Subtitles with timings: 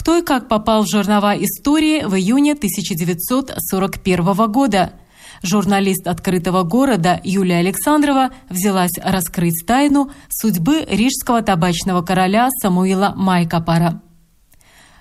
[0.00, 4.94] Кто и как попал в жернова истории в июне 1941 года?
[5.42, 14.00] Журналист «Открытого города» Юлия Александрова взялась раскрыть тайну судьбы рижского табачного короля Самуила Майкапара.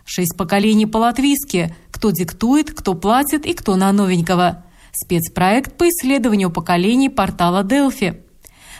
[0.03, 1.73] Шесть поколений по-латвийски.
[1.91, 4.65] Кто диктует, кто платит и кто на новенького.
[4.91, 8.21] Спецпроект по исследованию поколений портала «Делфи».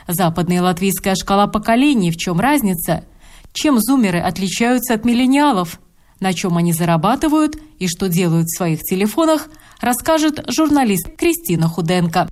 [0.05, 2.11] Западная латвийская шкала поколений.
[2.11, 3.05] В чем разница?
[3.53, 5.79] Чем зумеры отличаются от миллениалов?
[6.19, 9.47] На чем они зарабатывают и что делают в своих телефонах,
[9.79, 12.27] расскажет журналист Кристина Худенко.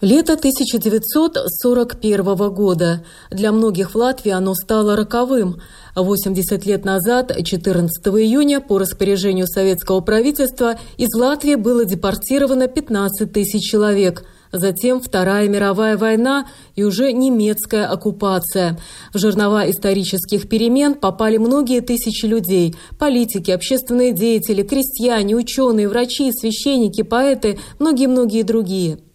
[0.00, 3.04] Лето 1941 года.
[3.32, 5.60] Для многих в Латвии оно стало роковым.
[5.96, 13.62] 80 лет назад, 14 июня, по распоряжению советского правительства, из Латвии было депортировано 15 тысяч
[13.62, 18.78] человек– Затем Вторая мировая война и уже немецкая оккупация.
[19.12, 27.02] В жернова исторических перемен попали многие тысячи людей– политики, общественные деятели, крестьяне, ученые, врачи, священники,
[27.02, 28.98] поэты, многие-многие другие–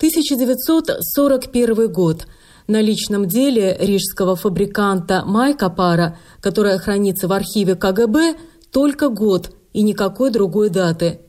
[0.00, 2.26] 1941 год.
[2.66, 8.36] На личном деле рижского фабриканта Майка Пара, которая хранится в архиве КГБ,
[8.72, 11.20] только год и никакой другой даты.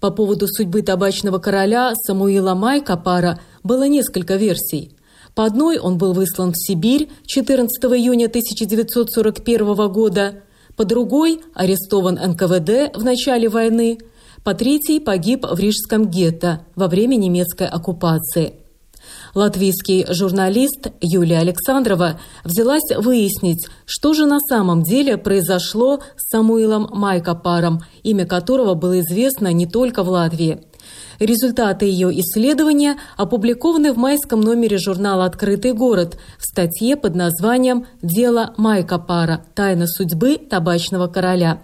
[0.00, 4.92] По поводу судьбы табачного короля Самуила Майка Пара было несколько версий.
[5.34, 10.42] По одной он был выслан в Сибирь 14 июня 1941 года,
[10.76, 13.98] по другой– арестован НКВД в начале войны–
[14.44, 18.63] по третий погиб в Рижском гетто во время немецкой оккупации.
[19.34, 27.80] Латвийский журналист Юлия Александрова взялась выяснить, что же на самом деле произошло с Самуилом Майкопаром,
[28.04, 30.60] имя которого было известно не только в Латвии.
[31.18, 38.54] Результаты ее исследования опубликованы в майском номере журнала «Открытый город» в статье под названием «Дело
[38.56, 39.44] Майкопара.
[39.54, 41.60] Тайна судьбы табачного короля».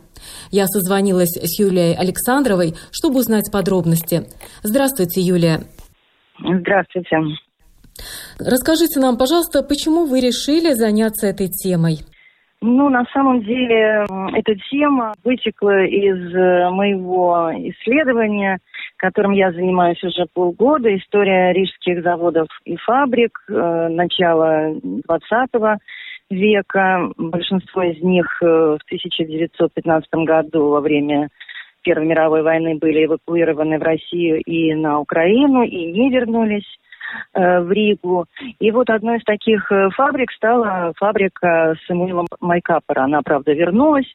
[0.51, 4.27] Я созвонилась с Юлией Александровой, чтобы узнать подробности.
[4.63, 5.65] Здравствуйте, Юлия.
[6.39, 7.17] Здравствуйте.
[8.39, 11.99] Расскажите нам, пожалуйста, почему вы решили заняться этой темой?
[12.63, 18.59] Ну, на самом деле, эта тема вытекла из э, моего исследования,
[18.97, 20.95] которым я занимаюсь уже полгода.
[20.95, 25.81] История рижских заводов и фабрик э, начала 20
[26.29, 27.11] века.
[27.17, 31.31] Большинство из них э, в 1915 году во время
[31.83, 36.67] Первой мировой войны были эвакуированы в Россию и на Украину и не вернулись.
[37.33, 38.27] Э, в Ригу.
[38.59, 43.05] И вот одной из таких э, фабрик стала фабрика Самуила Майкапера.
[43.05, 44.07] Она, правда, вернулась,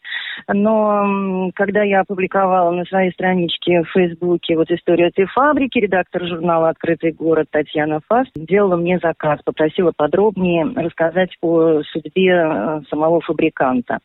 [0.52, 6.70] но когда я опубликовала на своей страничке в Фейсбуке вот историю этой фабрики, редактор журнала
[6.70, 14.00] «Открытый город» Татьяна Фаст сделала мне заказ, попросила подробнее рассказать о судьбе э, самого фабриканта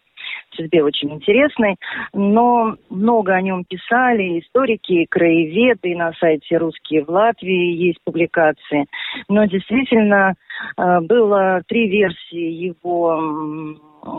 [0.61, 1.77] судьбе очень интересной,
[2.13, 8.87] но много о нем писали историки, краеведы, и на сайте «Русские в Латвии» есть публикации.
[9.29, 10.35] Но действительно
[10.77, 13.79] э, было три версии его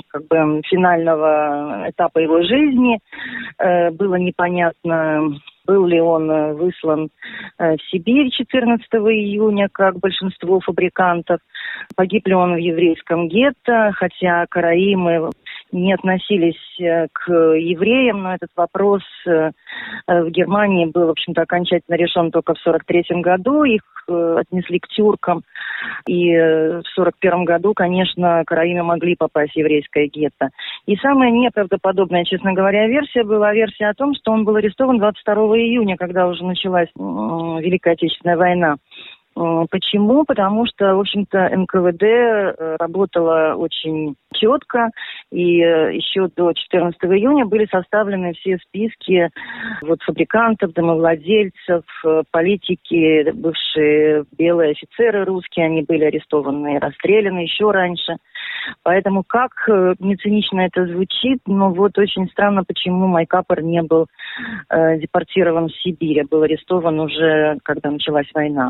[0.09, 2.99] как бы финального этапа его жизни.
[3.57, 5.29] Э, было непонятно,
[5.65, 7.09] был ли он э, выслан
[7.57, 11.39] в Сибирь 14 июня, как большинство фабрикантов.
[11.95, 15.31] Погиб ли он в еврейском гетто, хотя караимы
[15.71, 19.51] не относились э, к евреям, но этот вопрос э,
[20.07, 23.63] в Германии был, в общем-то, окончательно решен только в 1943 году.
[23.63, 25.43] Их э, отнесли к тюркам.
[26.07, 30.49] И в 1941 году, конечно, караимы могли попасть в еврейское гетто.
[30.85, 35.35] И самая неправдоподобная, честно говоря, версия была версия о том, что он был арестован 22
[35.57, 38.75] июня, когда уже началась Великая Отечественная война.
[39.41, 40.23] Э, почему?
[40.25, 44.89] Потому что, в общем-то, НКВД э, работала очень четко,
[45.31, 49.29] и э, еще до 14 июня были составлены все списки
[49.81, 51.83] вот, фабрикантов, домовладельцев,
[52.31, 58.17] политики, бывшие белые офицеры русские, они были арестованы и расстреляны еще раньше.
[58.83, 59.51] Поэтому как
[59.99, 60.15] не
[60.65, 64.07] это звучит, но вот очень странно, почему Майкапор не был
[64.69, 68.69] э, депортирован в Сибирь, а был арестован уже, когда началась война.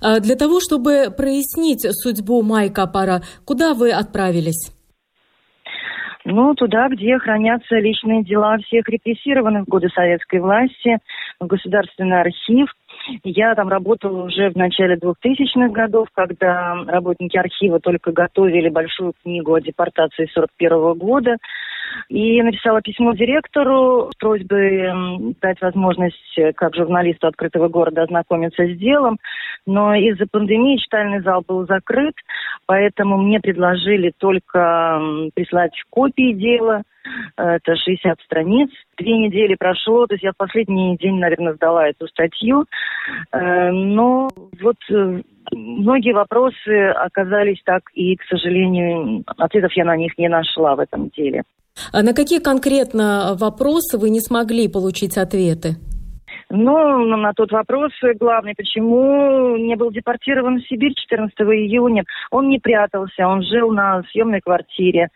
[0.00, 4.72] А для того, чтобы прояснить судьбу Майка Пара, куда вы отправились?
[6.24, 10.98] Ну, туда, где хранятся личные дела всех репрессированных в годы советской власти,
[11.40, 12.68] в Государственный архив.
[13.24, 19.54] Я там работала уже в начале 2000-х годов, когда работники архива только готовили большую книгу
[19.54, 21.36] о депортации 41 года.
[22.08, 28.76] И написала письмо директору с просьбой дать возможность э, как журналисту открытого города ознакомиться с
[28.78, 29.18] делом.
[29.66, 32.14] Но из-за пандемии читальный зал был закрыт,
[32.66, 35.00] поэтому мне предложили только
[35.34, 36.82] прислать копии дела.
[37.36, 38.70] Это 60 страниц.
[38.96, 42.66] Две недели прошло, то есть я в последний день, наверное, сдала эту статью.
[43.32, 44.28] Э, но
[44.60, 50.76] вот э, многие вопросы оказались так, и, к сожалению, ответов я на них не нашла
[50.76, 51.42] в этом деле.
[51.92, 55.76] А на какие конкретно вопросы вы не смогли получить ответы?
[56.54, 62.04] Ну, на тот вопрос главный, почему не был депортирован в Сибирь 14 июня.
[62.30, 65.08] Он не прятался, он жил на съемной квартире.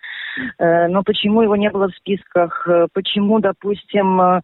[0.58, 2.66] Э, но почему его не было в списках?
[2.68, 4.40] Э, почему, допустим, э,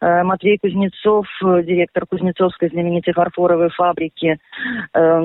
[0.00, 4.38] Матвей Кузнецов, директор Кузнецовской знаменитой фарфоровой фабрики,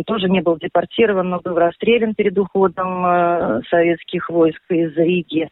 [0.06, 5.50] тоже не был депортирован, но был расстрелян перед уходом советских войск из Риги.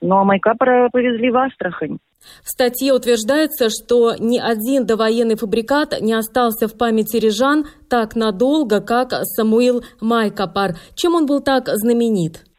[0.00, 1.98] Но Майкапора повезли в Астрахань.
[2.42, 8.80] В статье утверждается, что ни один довоенный фабрикат не остался в памяти рижан так надолго,
[8.80, 10.76] как Самуил Майкапар.
[10.94, 12.49] Чем он был так знаменит?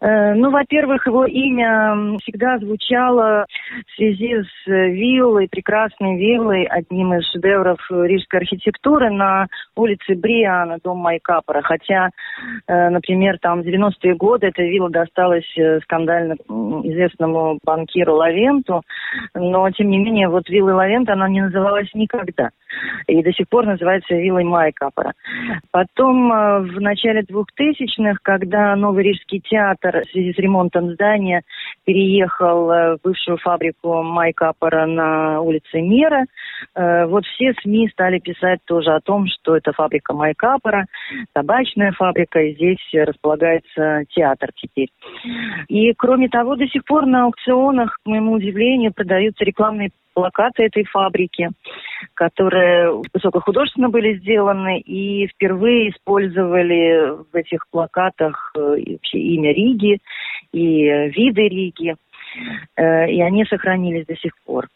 [0.00, 3.46] Э, ну, во-первых, его имя всегда звучало
[3.86, 10.98] в связи с виллой, прекрасной виллой, одним из шедевров рижской архитектуры на улице Бриана, дом
[10.98, 11.62] Майкапора.
[11.62, 12.10] Хотя,
[12.68, 18.82] э, например, там в 90-е годы эта вилла досталась э, скандально известному банкиру Лавенту,
[19.34, 22.50] но, тем не менее, вот вилла Лавента, она не называлась никогда.
[23.06, 25.12] И до сих пор называется виллой Майкапора.
[25.70, 31.42] Потом, в начале 2000-х, когда Новый Рижский театр в связи с ремонтом здания
[31.84, 36.26] переехал э, в бывшую фабрику Майкапора на улице Мира.
[36.74, 40.86] Э, вот все СМИ стали писать тоже о том, что это фабрика Майкапора,
[41.32, 44.88] табачная фабрика, и здесь располагается театр теперь.
[45.68, 50.84] И кроме того, до сих пор на аукционах, к моему удивлению, продаются рекламные плакаты этой
[50.84, 51.50] фабрики,
[52.14, 60.00] которые высокохудожественно были сделаны и впервые использовали в этих плакатах э, вообще имя Риги
[60.52, 61.94] и виды Риги.
[62.76, 64.66] Э, и они сохранились до сих пор.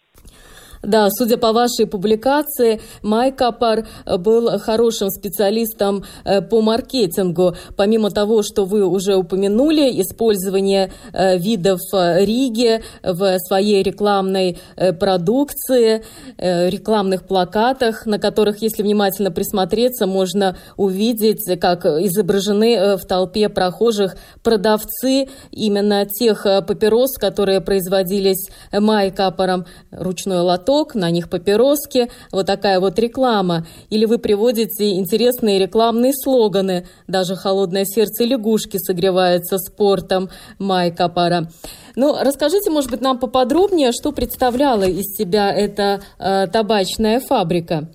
[0.82, 3.86] Да, судя по вашей публикации, Майкапар
[4.18, 7.54] был хорошим специалистом э, по маркетингу.
[7.76, 14.58] Помимо того, что вы уже упомянули, использование э, видов э, Риги в своей рекламной
[14.98, 16.02] продукции,
[16.38, 25.28] рекламных плакатах, на которых, если внимательно присмотреться, можно увидеть, как изображены в толпе прохожих продавцы
[25.50, 32.98] именно тех папирос, которые производились Майкапором, ручной лото лоток, на них папироски, вот такая вот
[32.98, 33.64] реклама.
[33.90, 36.84] Или вы приводите интересные рекламные слоганы.
[37.06, 40.28] Даже «Холодное сердце лягушки» согревается спортом
[40.58, 41.48] Майка Пара.
[41.96, 47.88] Ну, расскажите, может быть, нам поподробнее, что представляла из себя эта э, табачная фабрика.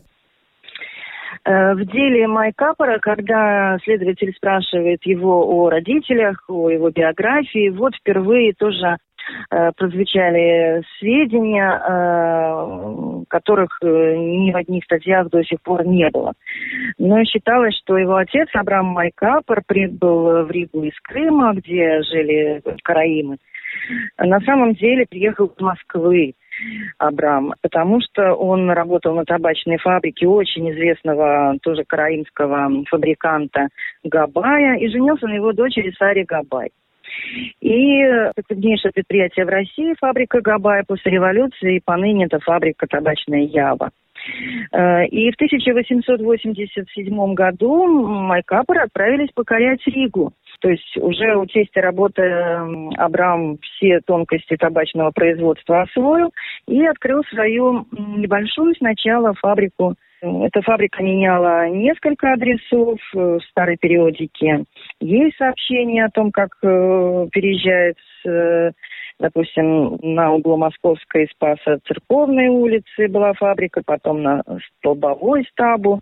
[1.43, 8.53] Э, в деле Майкапора, когда следователь спрашивает его о родителях, о его биографии, вот впервые
[8.53, 8.97] тоже
[9.75, 16.33] прозвучали сведения, э, которых э, ни в одних статьях до сих пор не было.
[16.97, 23.37] Но считалось, что его отец Абрам Майкапор прибыл в Ригу из Крыма, где жили караимы.
[24.17, 26.33] На самом деле приехал из Москвы.
[26.97, 33.67] Абрам, потому что он работал на табачной фабрике очень известного тоже караимского фабриканта
[34.03, 36.71] Габая и женился на его дочери Саре Габай.
[37.61, 38.03] И
[38.47, 43.91] крупнейшее предприятие в России, фабрика Габай, после революции, и поныне это фабрика табачная Ява.
[44.71, 50.33] Э, и в 1887 году Майкапоры отправились покорять Ригу.
[50.59, 56.31] То есть уже у тестя работая Абрам все тонкости табачного производства освоил
[56.67, 64.63] и открыл свою небольшую сначала фабрику эта фабрика меняла несколько адресов э, в старой периодике.
[64.99, 68.71] Есть сообщения о том, как э, переезжает э,
[69.19, 74.43] допустим, на углу Московской и Спаса Церковной улицы была фабрика, потом на
[74.79, 76.01] Столбовой стабу,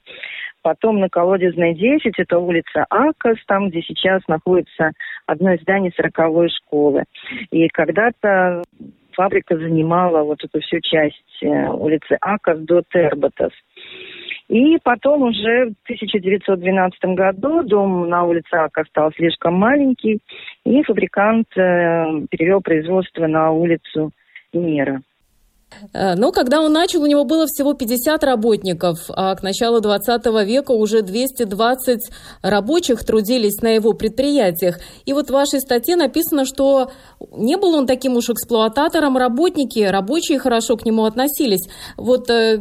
[0.62, 4.92] потом на Колодезной 10, это улица Акас, там, где сейчас находится
[5.28, 7.04] одно из зданий 40 школы.
[7.52, 8.64] И когда-то
[9.14, 13.54] фабрика занимала вот эту всю часть улицы Акас до Терботас.
[14.48, 20.20] И потом уже в 1912 году дом на улице Ак стал слишком маленький,
[20.64, 24.12] и фабрикант э, перевел производство на улицу
[24.54, 25.02] Мира.
[25.94, 30.26] Э, но когда он начал, у него было всего 50 работников, а к началу 20
[30.46, 32.10] века уже 220
[32.42, 34.80] рабочих трудились на его предприятиях.
[35.06, 36.92] И вот в вашей статье написано, что
[37.32, 41.68] не был он таким уж эксплуататором, работники, рабочие хорошо к нему относились.
[41.98, 42.58] Вот э,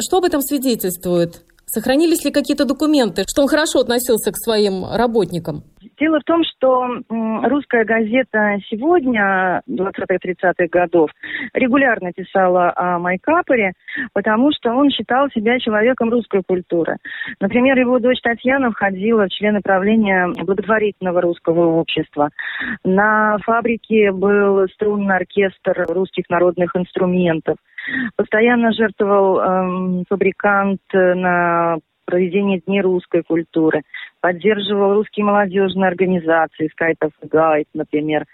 [0.00, 1.42] что об этом свидетельствует?
[1.66, 5.62] Сохранились ли какие-то документы, что он хорошо относился к своим работникам?
[6.00, 6.86] Дело в том, что
[7.48, 11.10] русская газета «Сегодня» 20-30-х годов
[11.52, 13.74] регулярно писала о Майкапоре,
[14.14, 16.96] потому что он считал себя человеком русской культуры.
[17.38, 22.30] Например, его дочь Татьяна входила в члены правления благотворительного русского общества.
[22.82, 27.58] На фабрике был струнный оркестр русских народных инструментов.
[28.16, 31.78] Постоянно жертвовал эм, фабрикант на
[32.10, 33.82] проведение Дней русской культуры,
[34.20, 38.24] поддерживал русские молодежные организации, Скайтов и Гайд, например,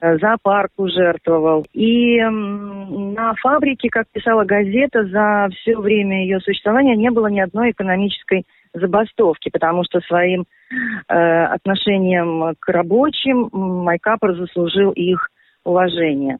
[0.00, 1.66] э, зоопарку жертвовал.
[1.72, 7.70] И на фабрике, как писала газета, за все время ее существования не было ни одной
[7.70, 8.44] экономической
[8.74, 10.44] забастовки, потому что своим
[11.08, 15.30] э, отношением к рабочим Майкапор заслужил их
[15.64, 16.38] уважение.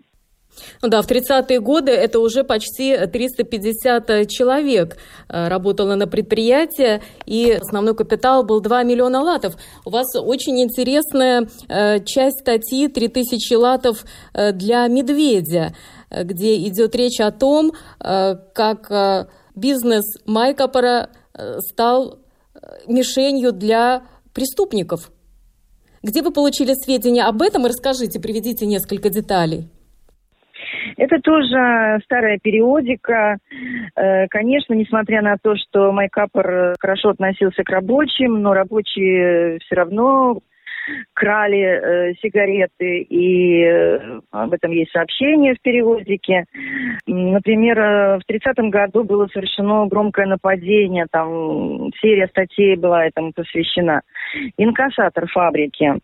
[0.83, 4.97] Ну да, в 30-е годы это уже почти 350 человек
[5.29, 9.57] э, работало на предприятии, и основной капитал был 2 миллиона латов.
[9.85, 15.75] У вас очень интересная э, часть статьи «3000 латов э, для медведя»,
[16.11, 21.11] где идет речь о том, как бизнес Майкопора
[21.59, 22.21] стал
[22.87, 25.11] мишенью для преступников.
[26.05, 27.67] Где вы получили сведения об этом?
[27.67, 29.71] И расскажите, приведите несколько деталей.
[30.97, 33.39] Это тоже старая периодика.
[33.97, 40.39] Э, конечно, несмотря на то, что Майкапор хорошо относился к рабочим, но рабочие все равно
[41.13, 46.45] крали э, сигареты, и э, об этом есть сообщение в периодике.
[47.07, 54.03] Например, э, в 30-м году было совершено громкое нападение, там серия статей была этому посвящена.
[54.57, 55.95] Инкассатор фабрики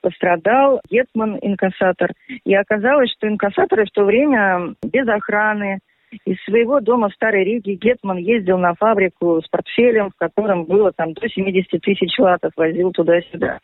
[0.00, 2.12] пострадал, Гетман инкассатор,
[2.44, 5.78] и оказалось, что инкассаторы в то время без охраны,
[6.24, 10.92] из своего дома в Старой Риге Гетман ездил на фабрику с портфелем, в котором было
[10.92, 13.58] там до 70 тысяч латов, возил туда-сюда.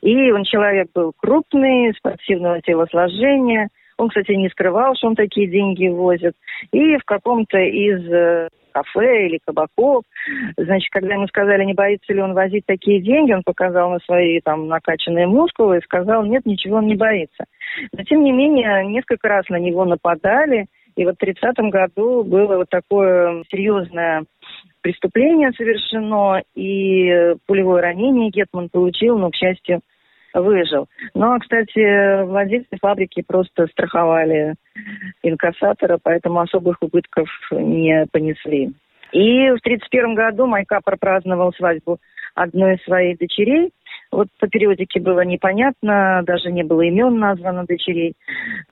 [0.00, 3.68] И он человек был крупный, спортивного телосложения.
[3.98, 6.34] Он, кстати, не скрывал, что он такие деньги возит.
[6.72, 10.04] И в каком-то из э, кафе или кабаков.
[10.56, 14.40] Значит, когда ему сказали, не боится ли он возить такие деньги, он показал на свои
[14.40, 17.44] там накачанные мускулы и сказал, нет, ничего он не боится.
[17.92, 22.56] Но, тем не менее, несколько раз на него нападали, и вот в 30-м году было
[22.56, 24.24] вот такое серьезное
[24.82, 29.80] преступление совершено, и пулевое ранение Гетман получил, но, к счастью,
[30.34, 30.86] выжил.
[31.14, 34.54] Но, кстати, владельцы фабрики просто страховали
[35.22, 38.72] инкассатора, поэтому особых убытков не понесли.
[39.12, 41.98] И в 1931 году Майкапор праздновал свадьбу
[42.34, 43.70] одной из своих дочерей.
[44.12, 48.12] Вот по периодике было непонятно, даже не было имен названо дочерей.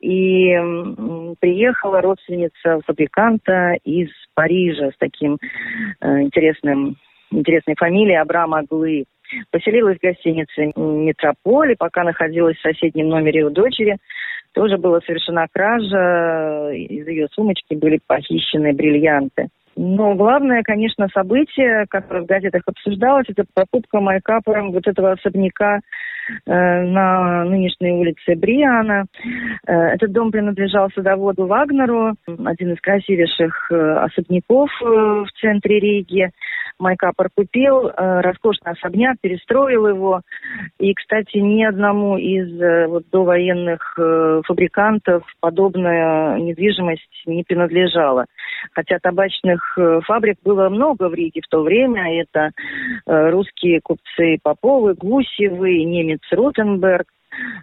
[0.01, 0.55] И
[1.41, 5.39] приехала родственница фабриканта из Парижа с таким
[6.01, 6.97] э, интересным,
[7.31, 9.07] интересной фамилией Абрам Аглы.
[9.51, 13.97] Поселилась в гостинице «Метрополь», пока находилась в соседнем номере у дочери.
[14.53, 19.49] Тоже была совершена кража, из ее сумочки были похищены бриллианты.
[19.77, 25.81] Но главное, конечно, событие, которое в газетах обсуждалось, это покупка Майкапором вот этого особняка э,
[26.45, 29.05] на нынешней улице Бриана.
[29.67, 36.31] Э, этот дом принадлежал садоводу Вагнеру, один из красивейших э, особняков в центре Риги.
[36.81, 40.23] Майкапор купил э, роскошный особняк, перестроил его.
[40.79, 48.25] И, кстати, ни одному из э, вот, довоенных э, фабрикантов подобная недвижимость не принадлежала.
[48.73, 52.23] Хотя табачных фабрик было много в Риге в то время.
[52.23, 52.51] Это
[53.07, 57.07] русские купцы Поповы, Гусевы, немец Ротенберг.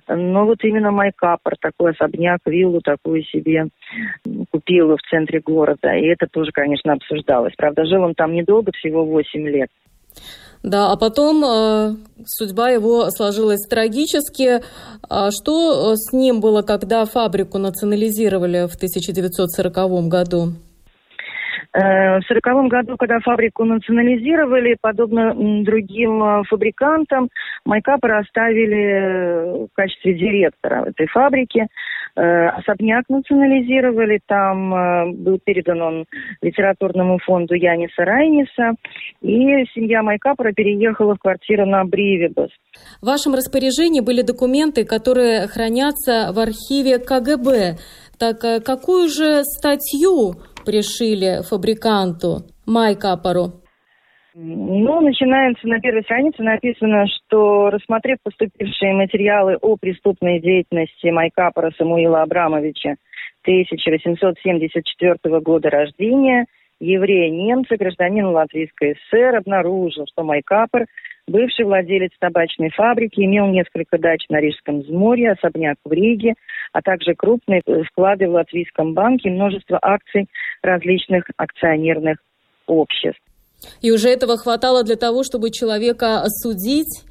[0.07, 3.67] Но вот именно Майкапор, такой особняк, виллу такую себе
[4.51, 5.93] купил в центре города.
[5.95, 7.53] И это тоже, конечно, обсуждалось.
[7.57, 9.69] Правда, жил он там недолго, всего 8 лет.
[10.63, 11.95] Да, а потом э,
[12.25, 14.61] судьба его сложилась трагически.
[15.07, 20.53] А что с ним было, когда фабрику национализировали в 1940 году?
[21.77, 27.29] Э, в сороковом году, когда фабрику национализировали, подобно другим э, фабрикантам,
[27.65, 31.67] Майкапора оставили э, в качестве директора этой фабрики.
[32.15, 36.05] Особняк национализировали, там был передан он
[36.41, 38.71] литературному фонду Яниса Райниса,
[39.21, 42.49] и семья Майкапора переехала в квартиру на Бривибас.
[43.03, 47.75] В вашем распоряжении были документы, которые хранятся в архиве КГБ.
[48.17, 53.63] Так какую же статью пришили фабриканту Майкапору?
[54.35, 62.21] Ну, начинается на первой странице написано, что рассмотрев поступившие материалы о преступной деятельности Майкапора Самуила
[62.21, 62.97] Абрамовича
[63.43, 66.45] 1874 года рождения,
[66.79, 70.85] еврея-немца, гражданин Латвийской ССР, обнаружил, что Майкапор,
[71.27, 76.33] бывший владелец табачной фабрики, имел несколько дач на Рижском взморье, особняк в Риге,
[76.73, 80.27] а также крупные склады в Латвийском банке множество акций
[80.61, 82.17] различных акционерных
[82.65, 83.21] обществ.
[83.81, 87.05] И уже этого хватало для того, чтобы человека осудить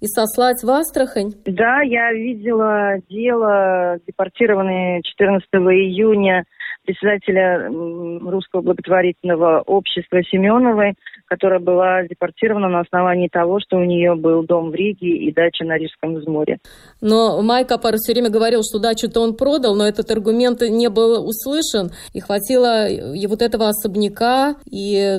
[0.00, 1.32] и сослать в Астрахань?
[1.44, 6.44] Да, я видела дело, депортированное 14 июня
[6.84, 10.94] председателя Русского благотворительного общества Семеновой,
[11.30, 15.64] которая была депортирована на основании того, что у нее был дом в Риге и дача
[15.64, 16.58] на Рижском взморье.
[17.00, 21.24] Но Майк Апар все время говорил, что дачу-то он продал, но этот аргумент не был
[21.24, 21.92] услышан.
[22.14, 25.18] И хватило и вот этого особняка и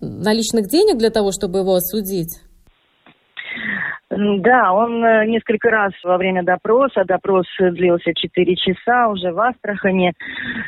[0.00, 2.40] наличных денег для того, чтобы его осудить.
[4.14, 10.12] Да, он э, несколько раз во время допроса, допрос длился 4 часа уже в Астрахане,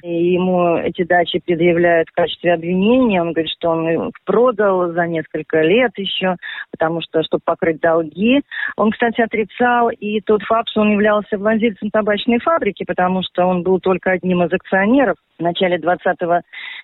[0.02, 3.20] и ему эти дачи предъявляют в качестве обвинения.
[3.20, 6.36] Он говорит, что он их продал за несколько лет еще,
[6.70, 8.40] потому что, чтобы покрыть долги.
[8.76, 13.62] Он, кстати, отрицал и тот факт, что он являлся владельцем табачной фабрики, потому что он
[13.62, 15.16] был только одним из акционеров.
[15.38, 16.16] В начале 20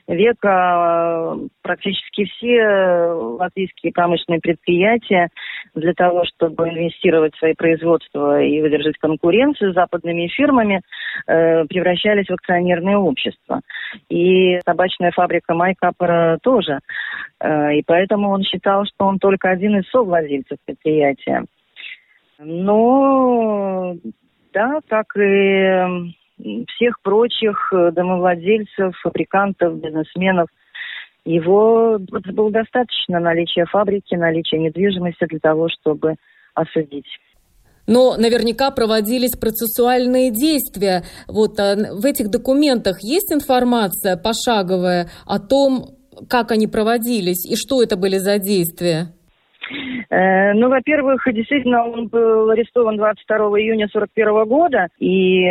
[0.08, 5.28] века э, практически все латвийские промышленные предприятия
[5.74, 10.82] для того, чтобы инвестировать в свои производства и выдержать конкуренцию с западными фирмами,
[11.26, 13.60] э, превращались в акционерные общества.
[14.08, 16.80] И табачная фабрика Майкапора тоже.
[17.40, 21.44] Э, и поэтому он считал, что он только один из совладельцев предприятия.
[22.38, 23.96] Но
[24.52, 26.12] да, так и
[26.68, 30.48] всех прочих э, домовладельцев, фабрикантов, бизнесменов.
[31.24, 36.14] Его было достаточно наличия фабрики, наличия недвижимости для того, чтобы
[36.54, 37.06] осудить.
[37.86, 41.02] Но наверняка проводились процессуальные действия.
[41.26, 45.96] Вот а, в этих документах есть информация пошаговая о том,
[46.28, 49.12] как они проводились и что это были за действия?
[50.10, 55.44] Э, ну, во-первых, действительно, он был арестован 22 июня 1941 года, и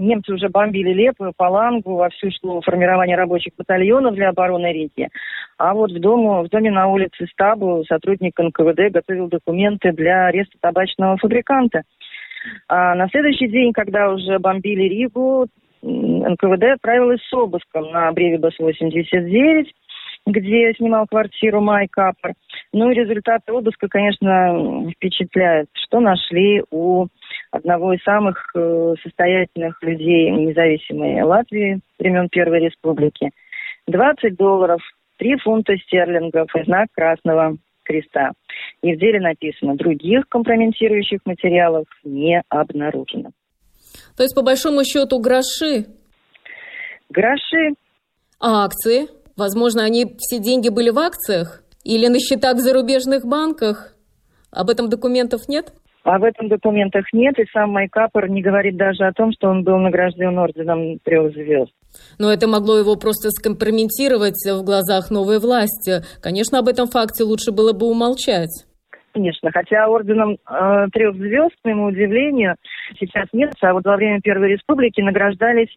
[0.00, 5.08] немцы уже бомбили Лепу, Палангу, вовсю шло формирование рабочих батальонов для обороны реки.
[5.58, 10.56] А вот в, дому, в доме на улице Стабу сотрудник НКВД готовил документы для ареста
[10.60, 11.82] табачного фабриканта.
[12.68, 15.46] А на следующий день, когда уже бомбили Ригу,
[15.82, 19.66] НКВД отправилась с обыском на Бревибас-89,
[20.26, 22.32] где снимал квартиру Май Капор.
[22.72, 25.68] Ну и результаты обыска, конечно, впечатляют.
[25.74, 27.06] Что нашли у
[27.50, 33.30] одного из самых э, состоятельных людей независимой Латвии времен Первой Республики.
[33.88, 34.80] 20 долларов,
[35.22, 38.32] 3 фунта стерлингов и знак Красного Креста.
[38.82, 43.30] И в деле написано, других компрометирующих материалов не обнаружено.
[44.16, 45.86] То есть, по большому счету, гроши?
[47.08, 47.74] Гроши.
[48.40, 49.06] А акции?
[49.36, 53.94] Возможно, они все деньги были в акциях или на счетах в зарубежных банках?
[54.50, 55.72] Об этом документов нет?
[56.02, 59.78] Об этом документах нет, и сам Майкапор не говорит даже о том, что он был
[59.78, 61.72] награжден орденом трех звезд.
[62.18, 66.02] Но это могло его просто скомпрометировать в глазах новой власти.
[66.22, 68.66] Конечно, об этом факте лучше было бы умолчать.
[69.12, 72.56] Конечно, хотя орденом э, трех звезд, к моему удивлению,
[72.98, 75.68] сейчас нет, а вот во время Первой Республики награждались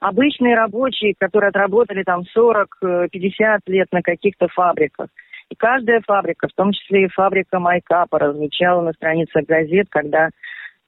[0.00, 5.06] обычные рабочие, которые отработали там 40-50 лет на каких-то фабриках.
[5.50, 10.30] И каждая фабрика, в том числе и фабрика Майкапа, различала на страницах газет, когда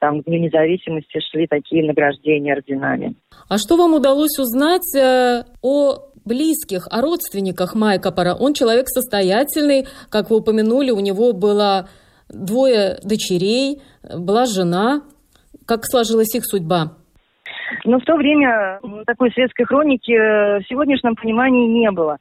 [0.03, 3.15] там в Дню независимости шли такие награждения орденами.
[3.49, 8.35] А что вам удалось узнать э, о близких, о родственниках Майкапора?
[8.35, 11.89] Он человек состоятельный, как вы упомянули, у него было
[12.29, 15.03] двое дочерей, была жена.
[15.67, 16.97] Как сложилась их судьба?
[17.85, 22.19] Но в то время такой светской хроники э, в сегодняшнем понимании не было.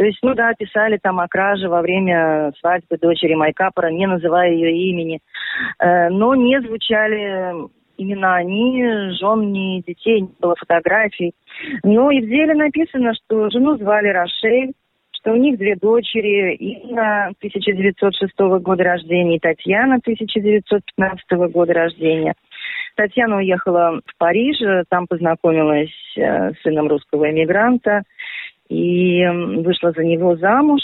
[0.00, 4.50] То есть, ну да, писали там о краже во время свадьбы дочери Майкапора, не называя
[4.50, 5.20] ее имени.
[5.78, 11.34] Э, но не звучали имена ни жен, ни детей, не было фотографий.
[11.84, 14.72] Ну и в деле написано, что жену звали Рошель,
[15.12, 22.32] что у них две дочери, Инна 1906 года рождения и Татьяна 1915 года рождения.
[22.96, 24.56] Татьяна уехала в Париж,
[24.88, 28.04] там познакомилась с сыном русского эмигранта
[28.70, 29.26] и
[29.62, 30.80] вышла за него замуж.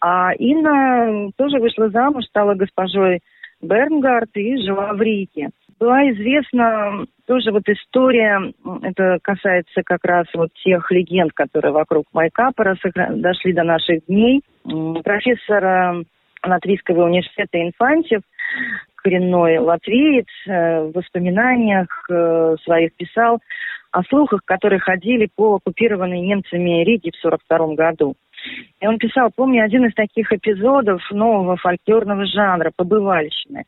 [0.00, 3.20] А Инна тоже вышла замуж, стала госпожой
[3.60, 5.50] Бернгард и жила в Риге.
[5.78, 12.76] Была известна тоже вот история, это касается как раз вот тех легенд, которые вокруг Майкапора
[13.10, 14.40] дошли до наших дней.
[14.64, 16.06] Профессор
[16.44, 18.22] Латвийского университета Инфантьев,
[19.06, 23.38] коренной латвиец, э, в воспоминаниях э, своих писал
[23.92, 28.14] о слухах, которые ходили по оккупированной немцами Риге в 1942 году.
[28.80, 33.64] И он писал, помню один из таких эпизодов нового фольклорного жанра «Побывальщины».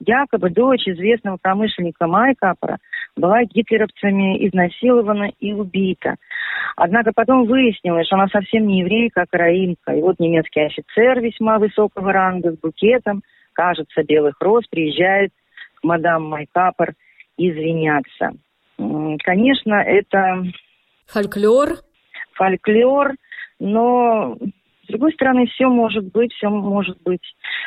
[0.00, 2.76] Якобы дочь известного промышленника Майкапора
[3.16, 6.16] была гитлеровцами изнасилована и убита.
[6.76, 9.92] Однако потом выяснилось, что она совсем не еврейка, а караимка.
[9.92, 13.22] И вот немецкий офицер весьма высокого ранга с букетом,
[13.54, 15.30] кажется, белых роз, приезжает
[15.76, 16.94] к мадам Майкапор
[17.36, 18.32] извиняться.
[18.76, 20.44] Конечно, это...
[21.06, 21.78] Фольклор?
[22.34, 23.12] Фольклор,
[23.58, 24.36] но
[24.84, 27.22] с другой стороны, все может быть, все может быть.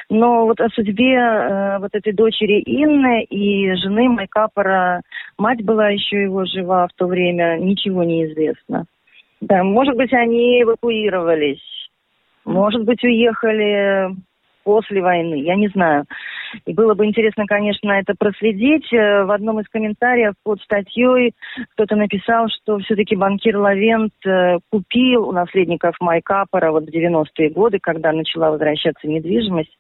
[0.10, 5.02] Но вот о судьбе э, вот этой дочери Инны и жены Майкапора,
[5.38, 8.86] мать была еще его жива в то время, ничего не известно.
[9.42, 11.62] Да, может быть, они эвакуировались,
[12.46, 14.16] может быть, уехали
[14.68, 16.04] после войны, я не знаю.
[16.66, 18.92] И было бы интересно, конечно, это проследить.
[18.92, 21.32] Э, в одном из комментариев под статьей
[21.74, 27.80] кто-то написал, что все-таки банкир Лавент э, купил у наследников Майкапора вот в 90-е годы,
[27.82, 29.72] когда начала возвращаться недвижимость,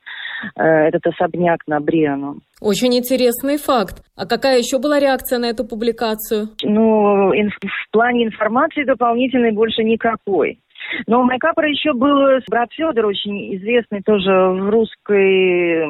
[0.56, 2.38] э, этот особняк на Бриану.
[2.62, 4.04] Очень интересный факт.
[4.16, 6.48] А какая еще была реакция на эту публикацию?
[6.64, 10.60] Ну, в плане информации дополнительной больше никакой.
[11.08, 15.84] Но у Майкапора еще был брат Федор, очень известный тоже в русской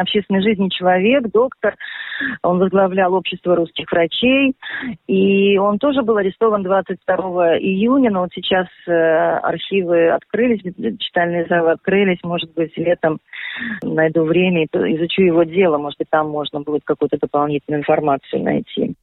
[0.00, 1.74] общественной жизни человек, доктор.
[2.42, 4.54] Он возглавлял общество русских врачей.
[5.06, 10.62] И он тоже был арестован 22 июня, но вот сейчас э, архивы открылись,
[10.98, 12.18] читальные залы открылись.
[12.22, 13.18] Может быть, летом
[13.82, 15.78] найду время и изучу его дело.
[15.78, 18.94] Может быть, там можно будет какую-то дополнительную информацию найти.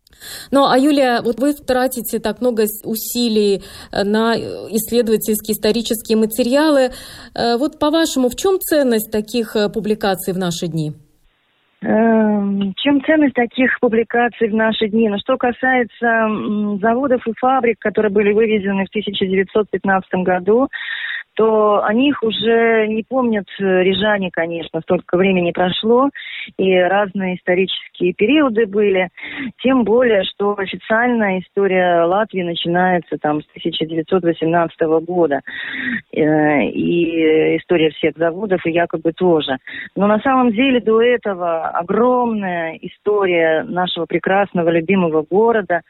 [0.51, 6.91] Ну, а Юлия, вот вы тратите так много усилий э, на исследовательские исторические материалы.
[7.35, 10.93] Э, вот по-вашему, в чем ценность таких э, публикаций в наши дни?
[11.83, 15.09] Эм, чем ценность таких публикаций в наши дни?
[15.09, 16.27] Ну, что касается
[16.81, 20.69] заводов и фабрик, которые были вывезены в 1915 году,
[21.35, 26.09] то о них уже не помнят э, рижане, конечно, столько времени прошло,
[26.57, 29.09] и разные исторические периоды были.
[29.61, 35.41] Тем более, что официальная история Латвии начинается там с 1918 года.
[36.11, 39.57] Э, и история всех заводов, и якобы тоже.
[39.95, 45.81] Но на самом деле до этого огромная история нашего прекрасного, любимого города,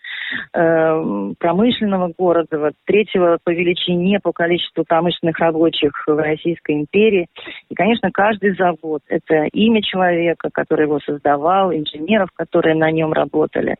[0.53, 7.27] э, промышленного города, вот, третьего по величине, по количеству промышленных трудных рабочих в Российской империи.
[7.69, 13.75] И, конечно, каждый завод– это имя человека, который его создавал, инженеров, которые на нем работали.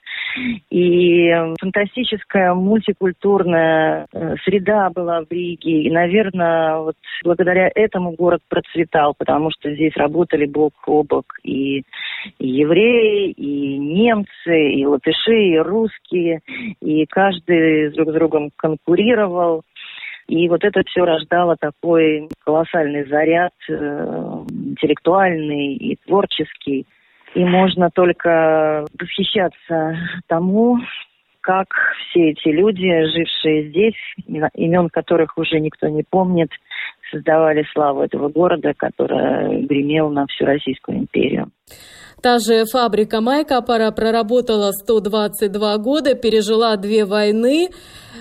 [0.69, 5.83] И фантастическая мультикультурная э, среда была в Риге.
[5.83, 11.83] И, наверное, вот благодаря этому город процветал, потому что здесь работали бок о бок и,
[12.39, 16.41] и евреи, и немцы, и латыши, и русские.
[16.81, 19.63] И каждый друг с другом конкурировал.
[20.27, 26.87] И вот это все рождало такой колоссальный заряд э, интеллектуальный и творческий.
[27.35, 30.79] И можно только восхищаться тому,
[31.41, 31.67] как
[32.09, 33.95] все эти люди, жившие здесь,
[34.55, 36.49] имен которых уже никто не помнит,
[37.11, 41.51] создавали славу этого города, который гремел на всю Российскую империю.
[42.23, 47.71] Та же фабрика Майкапора проработала 122 года, пережила две войны,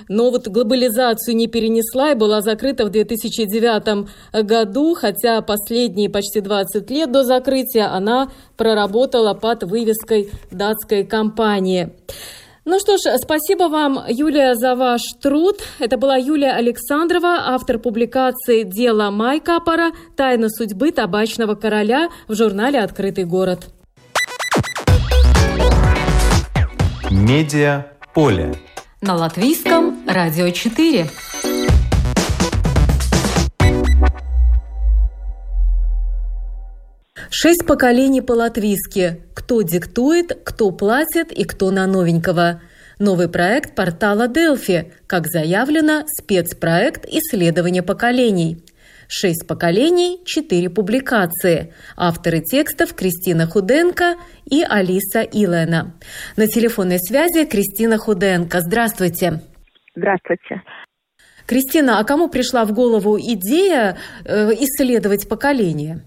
[0.08, 4.08] но вот глобализацию не перенесла и была закрыта в 2009
[4.42, 11.92] году, хотя последние почти 20 лет до закрытия она проработала под вывеской датской компании.
[12.64, 15.60] Ну что ж, спасибо вам, Юлия, за ваш труд.
[15.78, 19.92] Это была Юлия Александрова, автор публикации «Дело Майкапора.
[20.16, 23.68] Тайна судьбы табачного короля» в журнале «Открытый город».
[27.14, 28.54] Медиа поле.
[29.02, 31.10] На латвийском радио 4.
[37.28, 39.20] Шесть поколений по-латвийски.
[39.34, 42.62] Кто диктует, кто платит и кто на новенького.
[42.98, 48.64] Новый проект портала Делфи, как заявлено, спецпроект исследования поколений.
[49.14, 51.74] Шесть поколений, четыре публикации.
[51.98, 54.14] Авторы текстов Кристина Худенко
[54.50, 55.92] и Алиса Илена.
[56.38, 58.60] На телефонной связи Кристина Худенко.
[58.60, 59.42] Здравствуйте.
[59.94, 60.62] Здравствуйте.
[61.46, 65.98] Кристина, а кому пришла в голову идея э, исследовать поколение?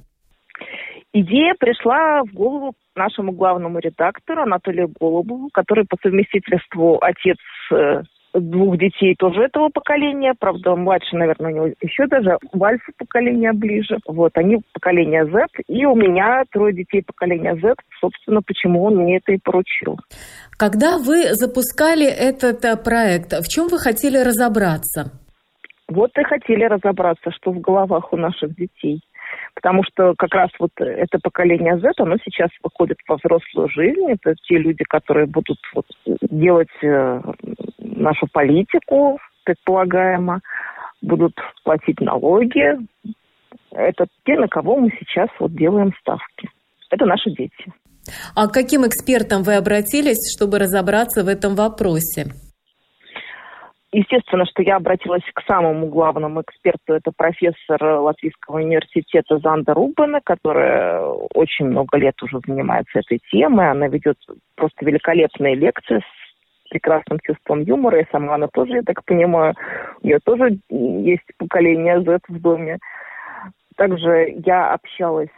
[1.14, 7.38] Идея пришла в голову нашему главному редактору Анатолию Голубову, который по совместительству отец
[7.72, 8.02] э,
[8.40, 10.34] двух детей тоже этого поколения.
[10.38, 13.98] Правда, младше, наверное, у него еще даже в альфа поколения ближе.
[14.08, 15.46] Вот, они поколение Z.
[15.68, 17.76] И у меня трое детей поколения Z.
[18.00, 19.98] Собственно, почему он мне это и поручил.
[20.58, 25.12] Когда вы запускали этот э, проект, в чем вы хотели разобраться?
[25.88, 29.02] Вот и хотели разобраться, что в головах у наших детей.
[29.54, 34.12] Потому что как раз вот это поколение Z, оно сейчас выходит во взрослую жизнь.
[34.12, 35.86] Это те люди, которые будут вот
[36.30, 37.22] делать э,
[37.96, 40.42] нашу политику, предполагаемо,
[41.02, 42.78] будут платить налоги.
[43.72, 46.50] Это те, на кого мы сейчас вот делаем ставки.
[46.90, 47.74] Это наши дети.
[48.36, 52.28] А к каким экспертам вы обратились, чтобы разобраться в этом вопросе?
[53.92, 61.00] Естественно, что я обратилась к самому главному эксперту, это профессор Латвийского университета Занда Рубена, которая
[61.34, 63.72] очень много лет уже занимается этой темой.
[63.72, 64.18] Она ведет
[64.56, 66.25] просто великолепные лекции с
[66.70, 69.54] прекрасным чувством юмора, и сама она тоже, я так понимаю,
[70.02, 72.80] у нее тоже есть поколение Z в доме.
[73.76, 75.30] Также я общалась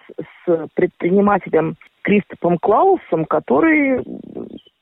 [0.46, 4.04] с предпринимателем Кристопом Клаусом, который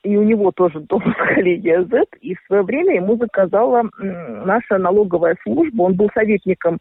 [0.06, 5.36] и у него тоже дом поколения Z, и в свое время ему заказала наша налоговая
[5.42, 6.78] служба, он был советником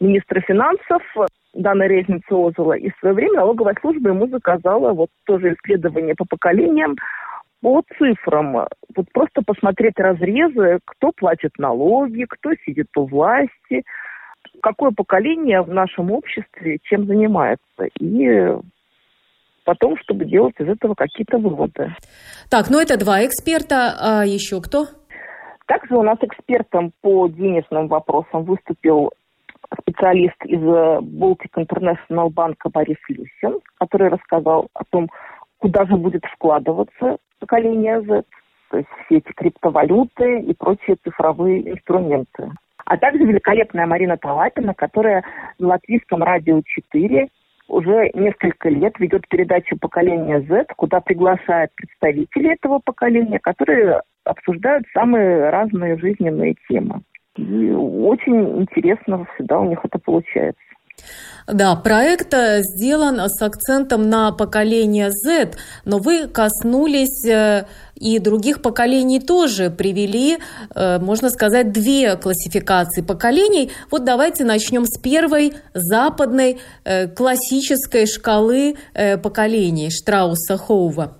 [0.00, 1.02] министра финансов
[1.54, 6.24] Дана Резницы Озела, и в свое время налоговая служба ему заказала вот тоже исследование по
[6.24, 6.94] поколениям,
[7.60, 8.66] по цифрам.
[8.94, 13.82] Вот просто посмотреть разрезы, кто платит налоги, кто сидит у власти,
[14.62, 17.84] какое поколение в нашем обществе чем занимается.
[18.00, 18.56] И
[19.64, 21.94] потом, чтобы делать из этого какие-то выводы.
[22.50, 24.86] Так, ну это два эксперта, а еще кто?
[25.66, 29.12] Также у нас экспертом по денежным вопросам выступил
[29.80, 35.10] специалист из Baltic International банка Борис Люсин, который рассказал о том,
[35.58, 38.24] куда же будет вкладываться поколение Z,
[38.70, 42.52] то есть все эти криптовалюты и прочие цифровые инструменты.
[42.84, 45.22] А также великолепная Марина Талапина, которая
[45.58, 47.28] на латвийском радио 4
[47.68, 55.50] уже несколько лет ведет передачу поколения Z, куда приглашает представителей этого поколения, которые обсуждают самые
[55.50, 57.02] разные жизненные темы.
[57.36, 60.60] И очень интересно всегда у них это получается.
[61.50, 65.52] Да, проект э, сделан с акцентом на поколение Z,
[65.86, 70.36] но вы коснулись э, и других поколений тоже, привели,
[70.74, 73.70] э, можно сказать, две классификации поколений.
[73.90, 76.58] Вот давайте начнем с первой западной
[77.16, 78.74] классической шкалы
[79.22, 81.16] поколений Штрауса Хоува.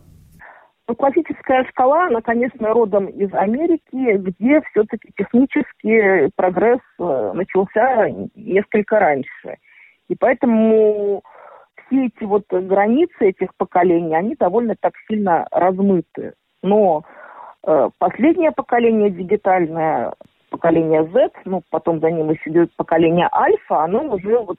[0.88, 9.56] Ну, классическая шкала, она, конечно, родом из Америки, где все-таки технический прогресс начался несколько раньше–
[10.08, 11.22] и поэтому
[11.86, 16.34] все эти вот границы этих поколений, они довольно так сильно размыты.
[16.62, 17.04] Но
[17.66, 20.12] э, последнее поколение дигитальное,
[20.50, 24.56] поколение Z, ну, потом за ним еще идет поколение Альфа, оно уже вот,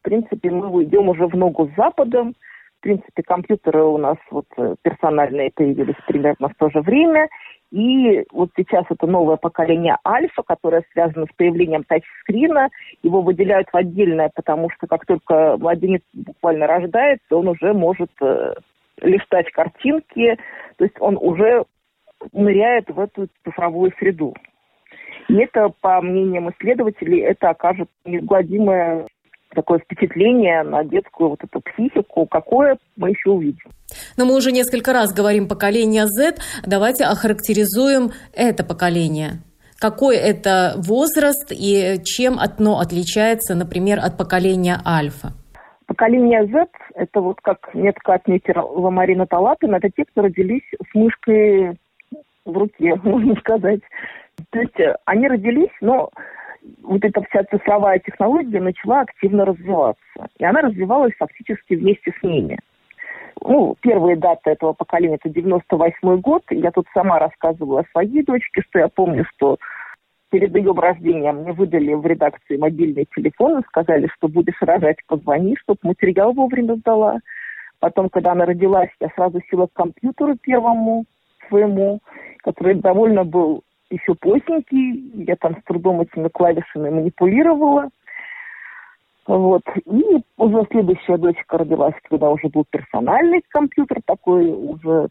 [0.00, 2.34] в принципе, мы уйдем уже в ногу с Западом.
[2.78, 7.28] В принципе, компьютеры у нас вот э, персональные появились примерно в то же время.
[7.70, 12.70] И вот сейчас это новое поколение Альфа, которое связано с появлением тачскрина.
[13.02, 18.54] Его выделяют в отдельное, потому что как только младенец буквально рождается, он уже может э,
[19.02, 20.38] листать картинки,
[20.76, 21.64] то есть он уже
[22.32, 24.34] ныряет в эту цифровую среду.
[25.28, 29.06] И это, по мнениям исследователей, это окажет неизгладимое
[29.54, 33.70] такое впечатление на детскую вот эту психику, какое мы еще увидим.
[34.16, 36.36] Но мы уже несколько раз говорим поколение Z.
[36.66, 39.40] Давайте охарактеризуем это поколение.
[39.80, 45.28] Какой это возраст и чем оно отличается, например, от поколения Альфа?
[45.86, 51.78] Поколение Z– это вот как метко отметила Марина Талапина, это те, кто родились с мышкой
[52.44, 53.80] в руке, можно сказать.
[54.50, 56.10] То есть они родились, но
[56.82, 60.28] вот эта вся цифровая технология начала активно развиваться.
[60.38, 62.58] И она развивалась фактически вместе с ними.
[63.42, 66.42] Ну, первые даты этого поколения– это 98 год.
[66.50, 69.58] Я тут сама рассказывала о своей дочке, что я помню, что
[70.30, 75.56] перед ее рождением мне выдали в редакции мобильный телефон и сказали, что будешь рожать, позвони,
[75.56, 77.18] чтобы материал вовремя сдала.
[77.78, 81.04] Потом, когда она родилась, я сразу села к компьютеру первому
[81.48, 82.00] своему,
[82.38, 87.88] который довольно был еще поздненький, я там с трудом этими клавишами манипулировала.
[89.26, 89.62] Вот.
[89.84, 90.04] И
[90.36, 95.08] уже следующая дочка родилась, когда уже был персональный компьютер, такой уже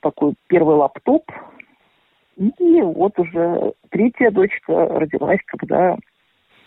[0.00, 1.24] такой первый лаптоп.
[2.36, 5.96] И вот уже третья дочка родилась, когда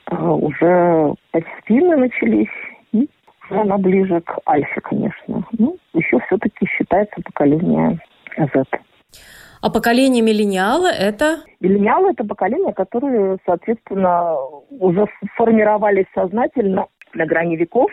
[0.09, 2.53] э, уже постельно начались,
[2.91, 3.09] и
[3.49, 5.45] она ближе к Альфе, конечно.
[5.57, 7.99] Ну, еще все-таки считается поколение
[8.37, 8.63] Z.
[9.65, 11.39] А поколение миллениала это?
[11.59, 14.37] Миллениалы это поколение, которые, соответственно,
[14.69, 17.89] уже формировались сознательно на грани веков,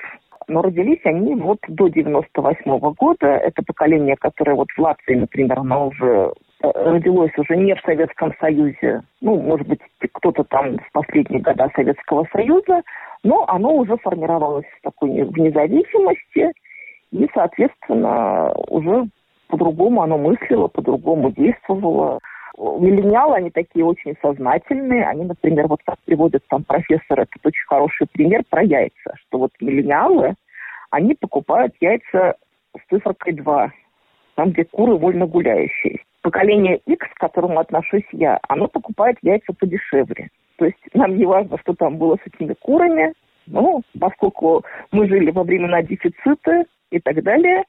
[0.49, 3.27] но родились они вот до 98 -го года.
[3.27, 8.35] Это поколение, которое вот в Латвии, например, оно уже э, родилось уже не в Советском
[8.39, 9.81] Союзе, ну, может быть,
[10.13, 12.83] кто-то там в последние годы Советского Союза,
[13.25, 16.53] но оно уже формировалось в такой в независимости,
[17.13, 19.07] и, соответственно, уже
[19.53, 22.21] по-другому оно мыслило, по-другому действовало.
[22.57, 25.05] Миллениалы, они такие очень сознательные.
[25.05, 29.51] Они, например, вот как приводят там профессор, это очень хороший пример про яйца, что вот
[29.61, 30.37] миллениалы,
[30.91, 32.37] они покупают яйца
[32.75, 33.73] с цифрой 2,
[34.37, 35.99] там, где куры вольно гуляющие.
[36.23, 40.29] Поколение X, к которому отношусь я, оно покупает яйца подешевле.
[40.57, 43.13] То есть нам не важно, что там было с этими курами,
[43.47, 47.65] ну, поскольку мы жили во времена дефицита и так далее,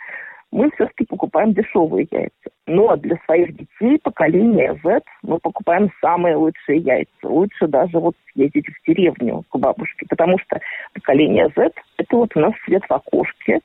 [0.53, 2.31] мы все-таки покупаем дешевые яйца.
[2.67, 7.09] Но для своих детей поколения Z мы покупаем самые лучшие яйца.
[7.23, 10.59] Лучше даже вот съездить в деревню к бабушке, потому что
[10.93, 13.59] поколение Z– это вот у нас свет в окошке.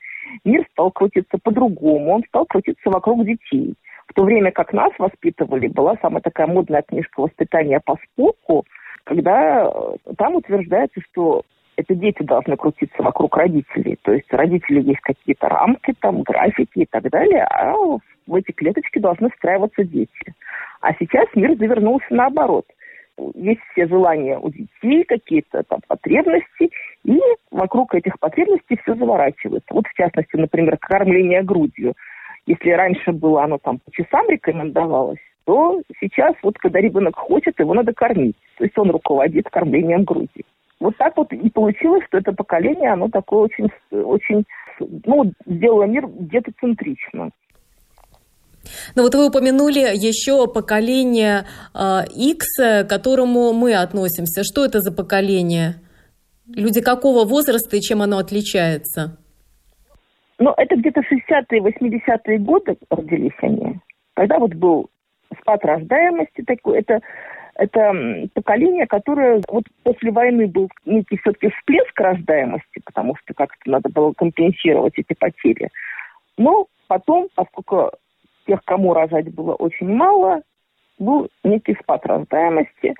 [0.44, 3.74] Мир стал крутиться по-другому, он стал крутиться вокруг детей.
[4.06, 8.64] В то время как нас воспитывали, была самая такая модная книжка воспитания по спорку,
[9.04, 11.42] когда э, там утверждается, что
[11.78, 13.96] это дети должны крутиться вокруг родителей.
[14.02, 17.72] То есть родители есть какие-то рамки, там, графики и так далее, а
[18.26, 20.34] в эти клеточки должны встраиваться дети.
[20.80, 22.66] А сейчас мир завернулся наоборот.
[23.34, 26.70] Есть все желания у детей, какие-то там потребности,
[27.04, 27.20] и
[27.52, 29.72] вокруг этих потребностей все заворачивается.
[29.72, 31.94] Вот в частности, например, кормление грудью.
[32.46, 37.72] Если раньше было оно там по часам рекомендовалось, то сейчас вот когда ребенок хочет, его
[37.72, 38.36] надо кормить.
[38.56, 40.44] То есть он руководит кормлением груди.
[40.80, 44.44] Вот так вот и получилось, что это поколение, оно такое очень, очень
[45.04, 47.30] ну, сделало мир где-то центрично.
[48.94, 54.42] Ну вот вы упомянули еще поколение э, X, к которому мы относимся.
[54.44, 55.76] Что это за поколение?
[56.54, 59.18] Люди какого возраста и чем оно отличается?
[60.38, 63.80] Ну, это где-то 60-е, 80-е годы родились они.
[64.14, 64.88] Когда вот был
[65.40, 67.00] спад рождаемости такой, это
[67.58, 67.92] это
[68.34, 74.12] поколение, которое вот после войны был некий все-таки всплеск рождаемости, потому что как-то надо было
[74.12, 75.68] компенсировать эти потери.
[76.36, 77.90] Но потом, поскольку
[78.46, 80.42] тех, кому рожать было очень мало,
[81.00, 82.94] был некий спад рождаемости.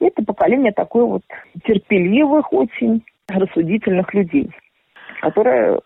[0.00, 1.22] И это поколение такое вот
[1.64, 4.50] терпеливых, очень рассудительных людей,
[5.20, 5.80] которое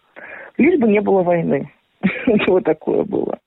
[0.57, 1.71] лишь бы не было войны.
[2.47, 3.39] Вот такое было.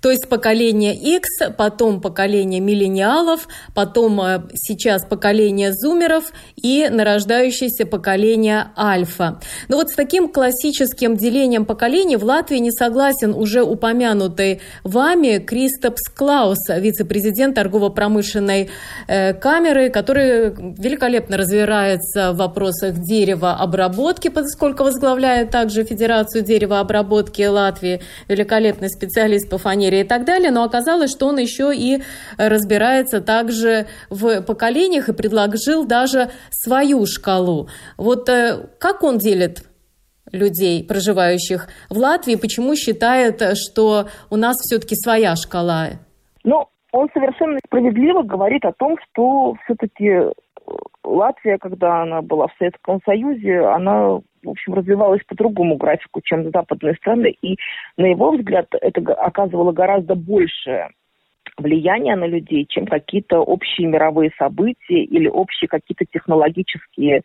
[0.00, 8.68] То есть поколение X, потом поколение миллениалов, потом э, сейчас поколение зумеров и нарождающееся поколение
[8.76, 9.40] альфа.
[9.68, 16.02] Но вот с таким классическим делением поколений в Латвии не согласен уже упомянутый вами Кристопс
[16.14, 18.70] Клаус, вице-президент торгово-промышленной
[19.06, 28.88] э, камеры, который великолепно разбирается в вопросах деревообработки, поскольку возглавляет также Федерацию деревообработки Латвии, великолепный
[28.88, 32.02] специалист по фанере и так далее, но оказалось, что он еще и
[32.36, 37.68] разбирается также в поколениях и предложил даже свою шкалу.
[37.96, 39.64] Вот э, как он делит
[40.32, 45.88] людей, проживающих в Латвии, почему считает, что у нас все-таки своя шкала?
[46.44, 50.32] Ну, он совершенно справедливо говорит о том, что все-таки
[51.08, 56.50] Латвия, когда она была в Советском Союзе, она в общем, развивалась по другому графику, чем
[56.50, 57.56] западные страны, и,
[57.96, 60.90] на его взгляд, это оказывало гораздо большее
[61.56, 67.22] влияние на людей, чем какие-то общие мировые события или общие какие-то технологические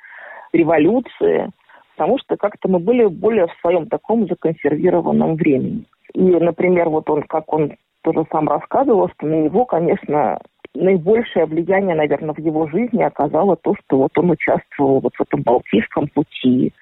[0.51, 1.51] революции,
[1.95, 5.85] потому что как-то мы были более в своем таком законсервированном времени.
[6.13, 10.39] И, например, вот он, как он тоже сам рассказывал, что на него, конечно,
[10.75, 15.41] наибольшее влияние, наверное, в его жизни оказало то, что вот он участвовал вот в этом
[15.41, 16.73] Балтийском пути,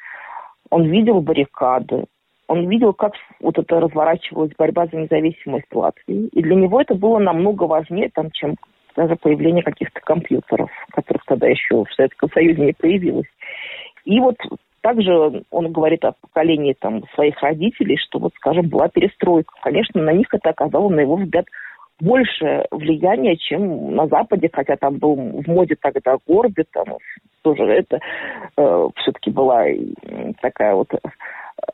[0.69, 2.05] он видел баррикады,
[2.47, 6.27] он видел, как вот это разворачивалась борьба за независимость Латвии.
[6.27, 8.55] И для него это было намного важнее, там, чем
[8.95, 13.27] даже появление каких-то компьютеров, которых тогда еще в Советском Союзе не появилось.
[14.03, 14.35] И вот
[14.81, 19.53] также он говорит о поколении там, своих родителей, что вот, скажем, была перестройка.
[19.61, 21.45] Конечно, на них это оказало, на его взгляд,
[22.01, 26.97] большее влияние, чем на Западе, хотя там был в моде тогда Горби, там
[27.43, 27.99] тоже это
[28.57, 29.65] э, все-таки была
[30.41, 30.89] такая вот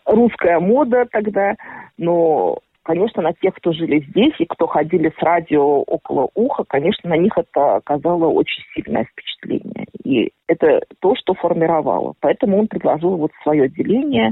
[0.05, 1.55] русская мода тогда,
[1.97, 7.09] но конечно, на тех, кто жили здесь и кто ходили с радио около уха, конечно,
[7.09, 9.87] на них это оказало очень сильное впечатление.
[10.05, 12.13] И это то, что формировало.
[12.21, 14.31] Поэтому он предложил вот свое отделение.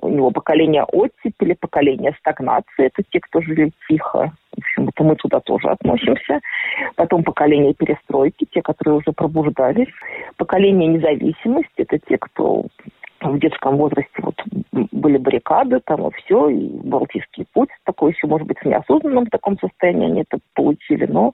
[0.00, 2.86] У него поколение оттепели, поколение стагнации.
[2.86, 4.32] Это те, кто жили тихо.
[4.54, 6.40] В общем, это мы туда тоже относимся.
[6.96, 9.88] Потом поколение перестройки, те, которые уже пробуждались.
[10.36, 12.66] Поколение независимости, это те, кто
[13.22, 14.34] в детском возрасте вот
[14.72, 19.58] были баррикады, там и все, и Балтийский путь, такой еще, может быть, в неосознанном таком
[19.58, 21.32] состоянии они это получили, но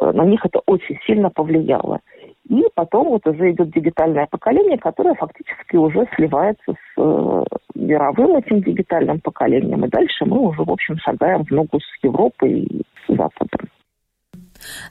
[0.00, 2.00] э, на них это очень сильно повлияло.
[2.48, 8.60] И потом вот уже идет дигитальное поколение, которое фактически уже сливается с э, мировым этим
[8.62, 9.84] дигитальным поколением.
[9.84, 13.68] И дальше мы уже, в общем, шагаем в ногу с Европой и Западом.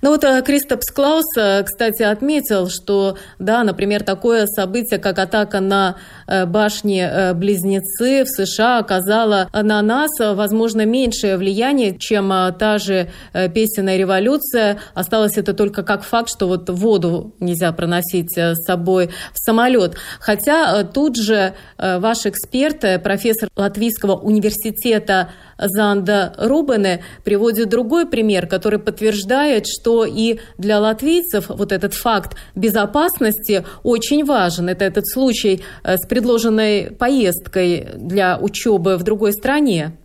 [0.01, 5.59] Ну вот э, Кристопс Клаус, э, кстати, отметил, что, да, например, такое событие, как атака
[5.59, 5.95] на
[6.27, 13.09] э, башни-близнецы в США оказало на нас, возможно, меньшее влияние, чем та же
[13.53, 14.79] песенная революция.
[14.93, 19.95] Осталось это только как факт, что вот воду нельзя проносить с собой в самолет.
[20.19, 25.29] Хотя тут же ваш эксперт, профессор Латвийского университета
[25.67, 33.63] Занда Рубене приводит другой пример, который подтверждает, что и для латвийцев вот этот факт безопасности
[33.83, 34.69] очень важен.
[34.69, 39.97] Это этот случай э, с предложенной поездкой для учебы в другой стране.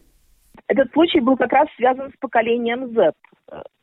[0.68, 3.12] Этот случай был как раз связан с поколением Z.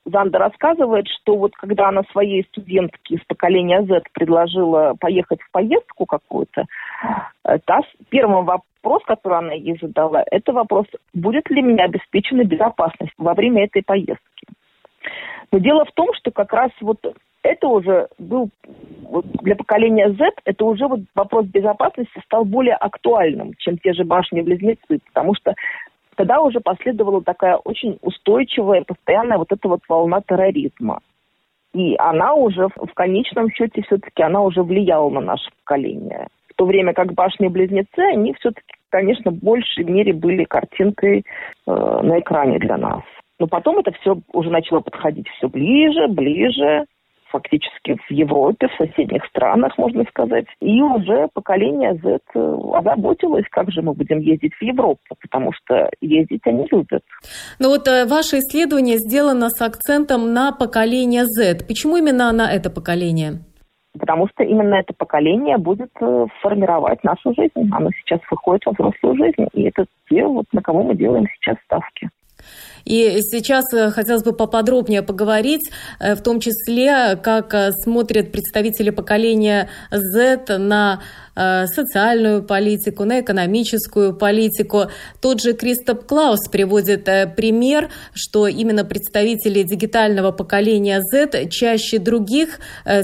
[0.05, 6.05] Занда рассказывает, что вот когда она своей студентке из поколения Z предложила поехать в поездку
[6.05, 6.65] какую-то,
[7.43, 13.13] э, та, первый вопрос, который она ей задала, это вопрос, будет ли мне обеспечена безопасность
[13.17, 14.47] во время этой поездки.
[15.51, 16.99] Но дело в том, что как раз вот
[17.41, 18.49] это уже был
[19.03, 24.03] вот для поколения Z, это уже вот вопрос безопасности стал более актуальным, чем те же
[24.03, 25.53] башни-близнецы, потому что
[26.15, 30.99] тогда уже последовала такая очень устойчивая, постоянная вот эта вот волна терроризма.
[31.73, 36.27] И она уже в конечном счете все-таки она уже влияла на наше поколение.
[36.49, 42.19] В то время как башни-близнецы, они все-таки, конечно, в большей мере были картинкой э, на
[42.19, 43.03] экране для нас.
[43.39, 46.85] Но потом это все уже начало подходить все ближе, ближе
[47.35, 50.45] фактически в Европе, в соседних странах, можно сказать.
[50.61, 55.89] И уже поколение Z э, озаботилось, как же мы будем ездить в Европу, потому что
[56.01, 57.03] ездить они любят.
[57.59, 61.65] Но ну вот э, ваше исследование сделано с акцентом на поколение Z.
[61.67, 63.39] Почему именно на это поколение?
[63.99, 67.69] Потому что именно это поколение будет э, формировать нашу жизнь.
[67.71, 69.47] Оно сейчас выходит во взрослую жизнь.
[69.53, 72.09] И это те, вот, на кого мы делаем сейчас ставки.
[72.85, 78.91] И сейчас э, хотелось бы поподробнее поговорить, э, в том числе, как э, смотрят представители
[78.91, 81.01] поколения Z на
[81.37, 84.85] социальную политику, на экономическую политику.
[85.19, 87.03] Тот же Кристоп Клаус приводит
[87.35, 92.61] пример, что именно представители дигитального поколения Z чаще других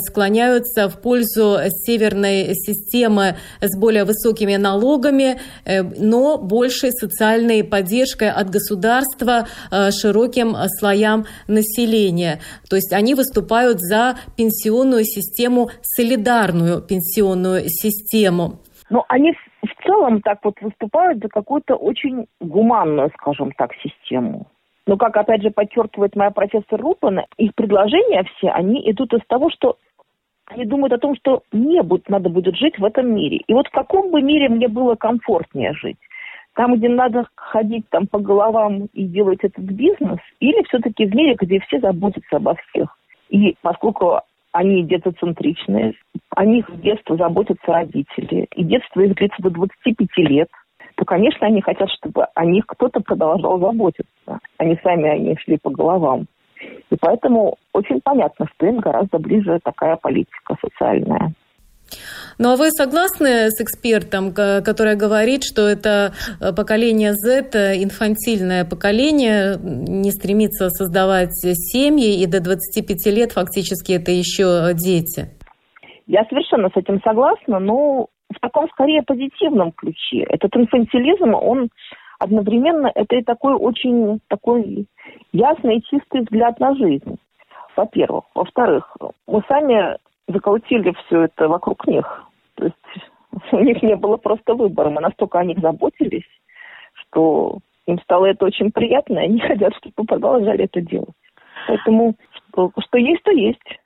[0.07, 9.49] склоняются в пользу северной системы с более высокими налогами, но большей социальной поддержкой от государства
[9.91, 12.39] широким слоям населения.
[12.69, 18.59] То есть они выступают за пенсионную систему, солидарную пенсионную систему тему?
[18.89, 24.47] Ну, они в целом так вот выступают за какую-то очень гуманную, скажем так, систему.
[24.85, 29.49] Но, как опять же подчеркивает моя профессор Рупана, их предложения все, они идут из того,
[29.49, 29.77] что
[30.47, 33.37] они думают о том, что мне будет, надо будет жить в этом мире.
[33.47, 35.97] И вот в каком бы мире мне было комфортнее жить?
[36.55, 41.35] Там, где надо ходить там по головам и делать этот бизнес, или все-таки в мире,
[41.39, 42.97] где все заботятся обо всех?
[43.29, 44.19] И поскольку
[44.51, 45.93] они детоцентричные,
[46.35, 50.49] о них с детства заботятся родители, и детство их длится до 25 лет,
[50.95, 54.39] то, конечно, они хотят, чтобы о них кто-то продолжал заботиться.
[54.57, 56.25] Они сами о них шли по головам.
[56.89, 61.33] И поэтому очень понятно, что им гораздо ближе такая политика социальная.
[62.37, 68.65] Ну а вы согласны с экспертом, который говорит, что это э, поколение Z, э, инфантильное
[68.65, 75.29] поколение, не стремится создавать семьи, и до 25 лет фактически это еще дети?
[76.07, 80.23] Я совершенно с этим согласна, но в таком скорее позитивном ключе.
[80.29, 81.69] Этот инфантилизм, он
[82.19, 84.85] одновременно, это и такой очень такой
[85.31, 87.17] ясный и чистый взгляд на жизнь,
[87.75, 88.25] во-первых.
[88.35, 88.95] Во-вторых,
[89.27, 89.97] мы сами
[90.31, 92.05] закрутили все это вокруг них.
[92.55, 93.11] То есть
[93.51, 94.89] у них не было просто выбора.
[94.89, 96.27] Мы настолько о них заботились,
[96.93, 101.15] что Им стало это очень приятно, и они хотят, чтобы продолжали это делать.
[101.67, 102.15] Поэтому
[102.51, 103.79] что, что есть, то есть.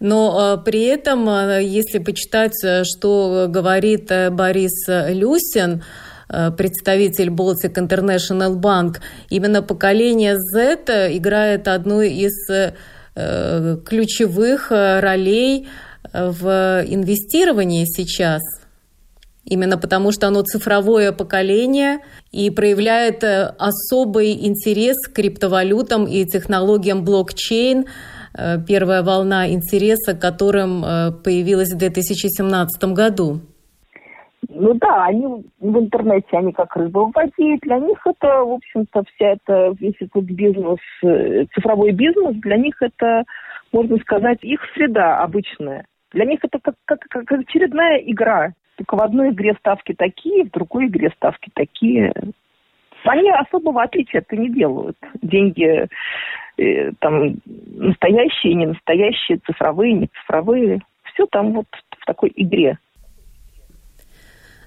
[0.00, 5.82] Но э, при этом, э, если почитать, э, что говорит Борис Люсин,
[6.56, 12.32] представитель Baltic International Bank, именно поколение Z играет одну из
[13.14, 15.68] ключевых ролей
[16.12, 18.40] в инвестировании сейчас.
[19.44, 21.98] Именно потому, что оно цифровое поколение
[22.30, 27.86] и проявляет особый интерес к криптовалютам и технологиям блокчейн,
[28.34, 33.40] Э, первая волна интереса, которым э, появилась в 2017 году?
[34.48, 35.26] Ну да, они
[35.60, 37.12] в интернете, они как рыба в.
[37.36, 42.80] Для них это, в общем-то, вся эта, весь этот бизнес, э, цифровой бизнес, для них
[42.82, 43.24] это,
[43.72, 45.86] можно сказать, их среда обычная.
[46.12, 48.52] Для них это как, как, как очередная игра.
[48.76, 52.12] Только в одной игре ставки такие, в другой игре ставки такие.
[53.04, 54.96] Они особого отличия-то не делают.
[55.22, 55.86] Деньги
[56.58, 57.36] э, там
[57.76, 60.80] настоящие, не настоящие, цифровые, не цифровые.
[61.12, 61.66] Все там вот
[61.98, 62.78] в такой игре.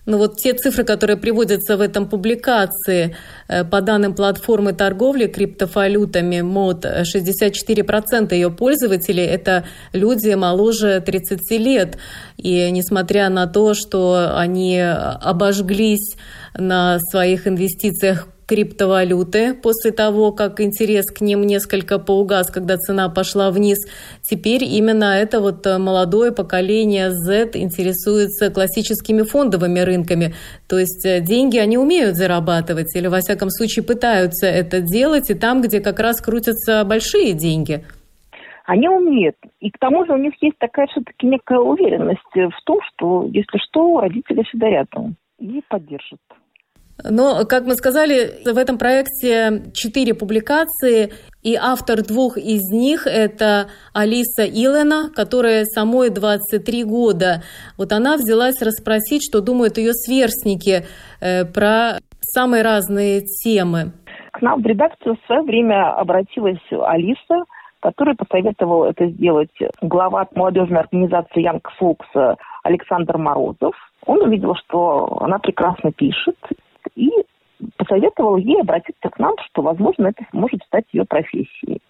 [0.06, 3.16] Ну вот те цифры, которые приводятся в этом публикации,
[3.48, 11.98] э, по данным платформы торговли криптовалютами МОД, 64% ее пользователей– это люди моложе 30 лет.
[12.38, 16.16] И несмотря на то, что они обожглись
[16.54, 23.52] на своих инвестициях криптовалюты после того, как интерес к ним несколько поугас, когда цена пошла
[23.52, 23.78] вниз.
[24.22, 30.34] Теперь именно это вот э, молодое поколение Z интересуется классическими фондовыми рынками.
[30.68, 35.34] То есть э, деньги они умеют зарабатывать или, во всяком случае, пытаются это делать, и
[35.34, 37.84] там, где как раз крутятся большие деньги.
[38.66, 39.36] Они умеют.
[39.60, 43.60] И к тому же у них есть такая все-таки некая уверенность в том, что, если
[43.60, 46.20] что, родители всегда рядом и поддержат.
[47.04, 51.12] Но, как мы сказали, в этом проекте четыре публикации,
[51.44, 57.44] и автор двух из них– это Алиса Илена, которая самой 23 года.
[57.78, 60.86] Вот она взялась расспросить, что думают ее сверстники
[61.22, 63.92] э, про самые разные темы.
[64.32, 67.44] К нам в редакцию в свое время обратилась Алиса,
[67.82, 73.76] которая посоветовала это сделать глава молодежной организации Young Folks Александр Морозов.
[74.06, 76.36] Он увидел, что она прекрасно пишет,
[76.96, 77.10] и
[77.78, 81.82] посоветовал ей обратиться к нам, что, возможно, это может стать ее профессией.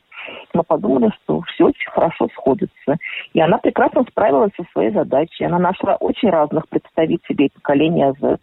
[0.53, 2.97] Мы подумали, что все очень хорошо сходится.
[3.33, 5.45] И она прекрасно справилась со своей задачей.
[5.45, 8.37] Она нашла очень разных представителей поколения Z.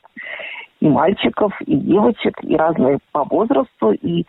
[0.80, 4.24] И мальчиков, и девочек, и разные по возрасту, и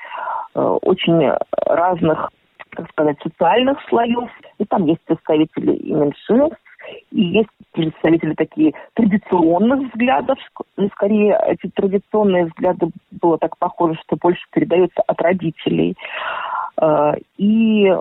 [0.56, 1.32] э, очень
[1.66, 2.32] разных,
[2.76, 4.30] так сказать, социальных слоев.
[4.60, 6.60] И там есть представители и меньшинств,
[7.12, 10.38] и есть представители такие традиционных взглядов,
[10.78, 15.96] но скорее эти традиционные взгляды было так похоже, что больше передаются от родителей.
[16.78, 17.92] А, и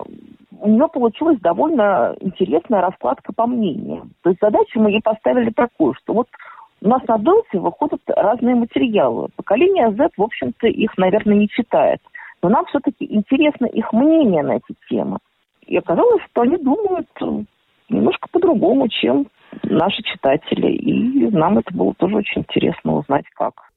[0.60, 4.12] у нее получилась довольно интересная раскладка по мнениям.
[4.22, 6.28] То есть задачу мы ей поставили такую, что вот
[6.82, 9.28] у нас на Делте выходят разные материалы.
[9.36, 12.00] Поколение Z, в общем-то, их, наверное, не читает.
[12.42, 15.18] Но нам все-таки интересно их мнение на эти темы.
[15.66, 17.08] И оказалось, что они думают
[17.88, 19.26] немножко по-другому, чем
[19.64, 20.72] наши читатели.
[20.72, 23.71] И нам это было тоже очень интересно узнать, как.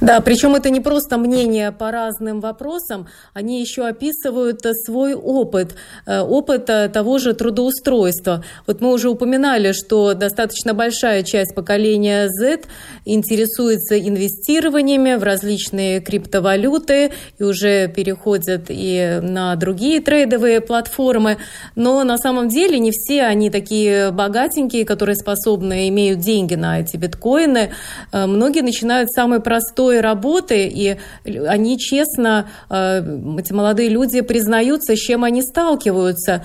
[0.00, 5.74] Да, причем это не просто мнение по разным вопросам, они еще описывают э, свой опыт,
[6.06, 8.44] э, опыт э, того же трудоустройства.
[8.68, 12.60] Вот мы уже упоминали, что достаточно большая часть поколения Z
[13.06, 21.38] интересуется инвестированиями в различные криптовалюты и уже переходят и на другие трейдовые платформы.
[21.74, 26.96] Но на самом деле не все они такие богатенькие, которые способны, имеют деньги на эти
[26.96, 27.72] биткоины.
[28.12, 33.00] Многие начинают самый простой той работы, и они честно, э,
[33.38, 36.44] эти молодые люди признаются, с чем они сталкиваются.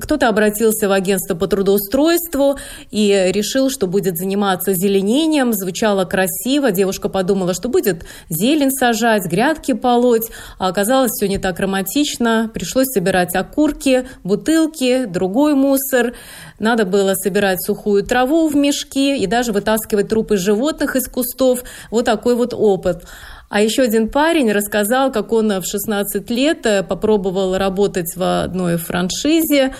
[0.00, 2.58] Кто-то обратился в агентство по трудоустройству
[2.90, 5.52] и решил, что будет заниматься зеленением.
[5.52, 6.70] Звучало красиво.
[6.70, 10.28] Девушка подумала, что будет зелень сажать, грядки полоть.
[10.58, 12.50] А оказалось, все не так романтично.
[12.52, 16.14] Пришлось собирать окурки, бутылки, другой мусор.
[16.58, 21.62] Надо было собирать сухую траву в мешки и даже вытаскивать трупы животных из кустов.
[21.90, 23.04] Вот такой вот опыт.
[23.48, 28.76] А еще один парень рассказал, как он в 16 лет э, попробовал работать в одной
[28.76, 29.74] франшизе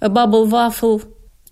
[0.00, 1.02] Bubble Waffle,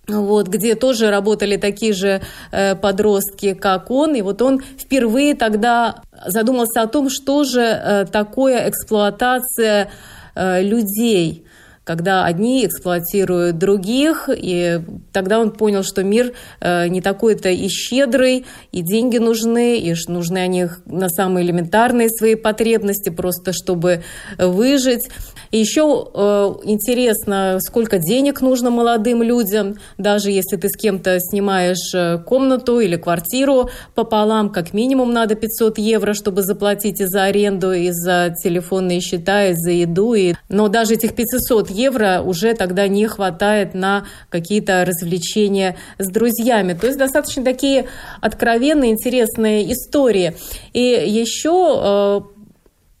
[0.07, 2.21] вот, где тоже работали такие же
[2.51, 4.15] э, подростки, как он.
[4.15, 9.89] И вот он впервые тогда задумался о том, что же э, такое эксплуатация
[10.35, 11.45] э, людей.
[11.83, 14.79] Когда одни эксплуатируют других, и
[15.11, 20.37] тогда он понял, что мир э, не такой-то и щедрый, и деньги нужны, и нужны
[20.37, 24.03] они на самые элементарные свои потребности, просто чтобы
[24.37, 25.09] выжить.
[25.53, 31.93] И еще э, интересно, сколько денег нужно молодым людям, даже если ты с кем-то снимаешь
[31.93, 37.71] э, комнату или квартиру пополам, как минимум надо 500 евро, чтобы заплатить и за аренду,
[37.71, 40.15] и за телефонные счета, и за еду.
[40.15, 40.33] И...
[40.49, 46.73] Но даже этих 500 евро уже тогда не хватает на какие-то развлечения с друзьями.
[46.73, 47.87] То есть достаточно такие
[48.21, 50.35] откровенные, интересные истории.
[50.73, 52.21] И еще э,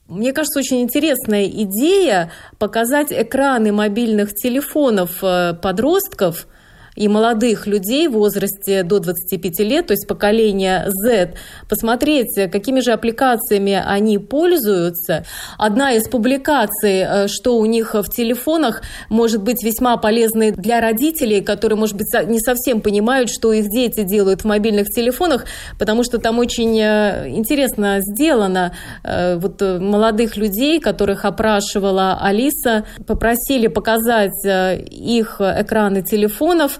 [0.07, 6.47] мне кажется, очень интересная идея показать экраны мобильных телефонов э, подростков–
[6.95, 11.33] и молодых людей в возрасте до 25 лет, то есть поколение Z,
[11.67, 15.25] посмотреть, какими же аппликациями они пользуются.
[15.57, 21.41] Одна из публикаций, э, что у них в телефонах, может быть весьма полезной для родителей,
[21.41, 25.45] которые, может быть, не совсем понимают, что их дети делают в мобильных телефонах,
[25.79, 28.73] потому что там очень э, интересно сделано.
[29.03, 36.79] Э, вот молодых людей, которых опрашивала Алиса, попросили показать их экраны телефонов,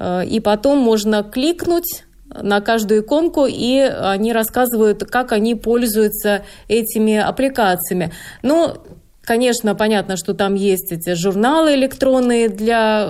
[0.00, 8.12] и потом можно кликнуть на каждую иконку, и они рассказывают, как они пользуются этими аппликациями.
[8.42, 8.74] Ну,
[9.22, 13.08] конечно, понятно, что там есть эти журналы электронные для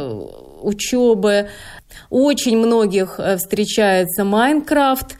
[0.63, 1.49] учебы.
[2.11, 5.17] Очень многих э, встречается Майнкрафт,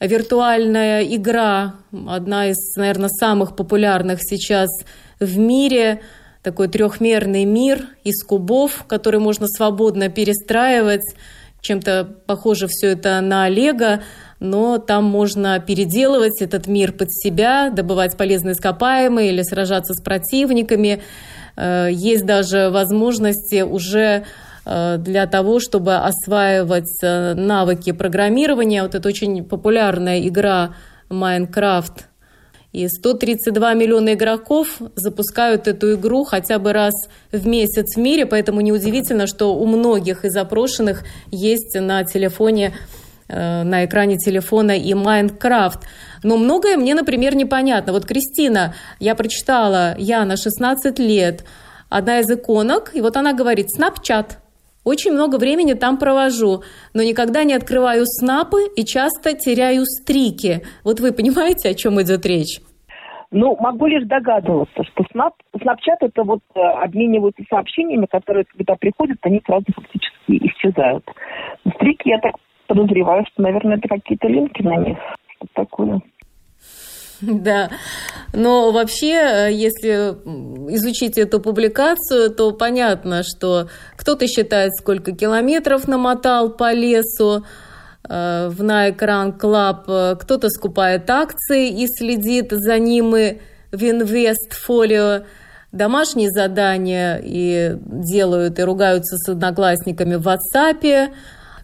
[0.00, 1.74] виртуальная игра,
[2.08, 4.68] одна из, наверное, самых популярных сейчас
[5.18, 6.02] в мире–
[6.42, 11.04] такой трехмерный мир из кубов, который можно свободно перестраивать.
[11.60, 14.02] Чем-то похоже все это на Лего,
[14.38, 21.02] но там можно переделывать этот мир под себя, добывать полезные ископаемые или сражаться с противниками.
[21.56, 24.24] Э, есть даже возможности уже
[24.64, 28.82] э, для того, чтобы осваивать э, навыки программирования.
[28.82, 30.74] Вот это очень популярная игра
[31.10, 32.09] Майнкрафт
[32.72, 36.94] и 132 миллиона игроков запускают эту игру хотя бы раз
[37.32, 42.72] в месяц в мире, поэтому неудивительно, что у многих из запрошенных есть на телефоне,
[43.28, 45.80] э, на экране телефона и Майнкрафт.
[46.22, 47.92] Но многое мне, например, непонятно.
[47.92, 51.44] Вот Кристина, я прочитала, я на 16 лет,
[51.88, 54.38] одна из иконок, и вот она говорит «Снапчат».
[54.84, 56.62] Очень много времени там провожу,
[56.94, 60.62] но никогда не открываю снапы и часто теряю стрики.
[60.84, 62.60] Вот вы понимаете, о чем идет речь?
[63.32, 69.18] Ну, могу лишь догадываться, что снап, Snapchat это вот э, обмениваются сообщениями, которые, когда приходят,
[69.22, 71.04] они сразу фактически исчезают.
[71.76, 72.34] Стрики, я так
[72.66, 74.98] подозреваю, что, наверное, это какие-то линки на них,
[75.36, 76.00] что-то такое.
[77.22, 77.70] Да,
[78.32, 80.16] но вообще, э, если
[80.74, 87.44] изучить эту публикацию, то понятно, что кто-то считает, сколько километров намотал по лесу,
[88.08, 93.38] э, в на экран Club, э, кто-то скупает акции и следит за ним и
[93.72, 95.24] в инвестфолио,
[95.72, 101.10] домашние задания и делают и ругаются с одноклассниками в WhatsApp,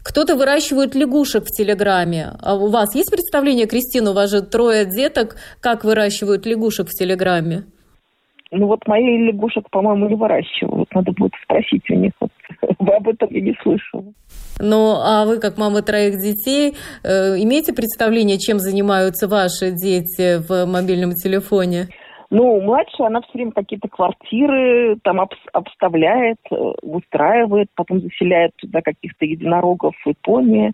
[0.07, 2.28] кто-то выращивает лягушек в Телеграме.
[2.40, 6.92] А у вас есть представление, Кристина, у вас же трое деток, как выращивают лягушек в
[6.92, 7.64] Телеграме?
[8.52, 10.88] Ну вот мои лягушек, по-моему, не выращивают.
[10.94, 12.12] Надо будет спросить у них.
[12.20, 12.30] Вот.
[12.78, 14.04] Об этом я не слышала.
[14.61, 20.66] Ну, а вы, как мама троих детей, э, имеете представление, чем занимаются ваши дети в
[20.66, 21.88] мобильном телефоне?
[22.31, 28.81] Ну, младшая, она все время какие-то квартиры там об, обставляет, э, устраивает, потом заселяет туда
[28.83, 30.72] каких-то единорогов и пони.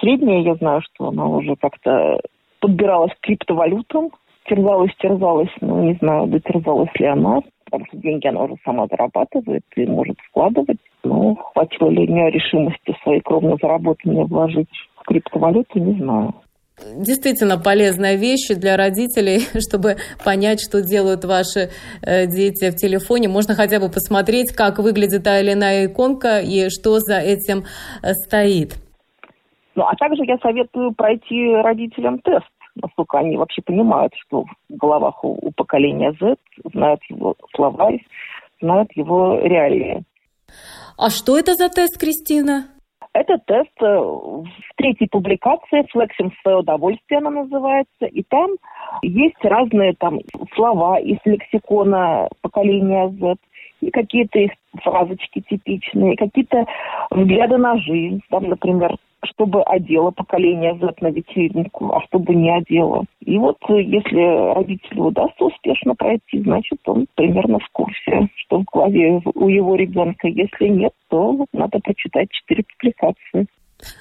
[0.00, 2.20] Средняя, я знаю, что она уже как-то
[2.60, 4.10] подбиралась к криптовалютам,
[4.44, 9.64] терзалась, терзалась, но не знаю, дотерзалась ли она, потому что деньги она уже сама зарабатывает
[9.76, 10.78] и может вкладывать.
[11.04, 16.34] Но хватило ли у нее решимости свои кровно заработанные вложить в криптовалюту, не знаю
[16.78, 21.70] действительно полезная вещь для родителей, чтобы понять, что делают ваши
[22.02, 23.28] э, дети в телефоне.
[23.28, 27.64] Можно хотя бы посмотреть, как выглядит та или иная иконка и что за этим
[28.02, 28.74] э, стоит.
[29.74, 35.24] Ну, а также я советую пройти родителям тест, насколько они вообще понимают, что в головах
[35.24, 36.36] у, у поколения Z,
[36.72, 37.90] знают его слова,
[38.60, 40.04] знают его реалии.
[40.98, 42.66] А что это за тест, Кристина?
[43.14, 44.46] Это тест э, в
[44.76, 48.06] третьей публикации «Флексим в свое удовольствие» она называется.
[48.06, 48.52] И там
[49.02, 50.20] есть разные там
[50.54, 53.36] слова из лексикона поколения Z,
[53.82, 54.52] и какие-то их
[54.82, 56.64] фразочки типичные, какие-то
[57.10, 58.20] взгляды на жизнь.
[58.30, 63.04] Там, например, чтобы одело поколение взять на вечеринку, а чтобы не одело.
[63.20, 68.64] И вот э, если родителю удастся успешно пройти, значит, он примерно в курсе, что в
[68.64, 70.28] голове у его ребенка.
[70.28, 73.46] Если нет, то надо прочитать четыре публикации.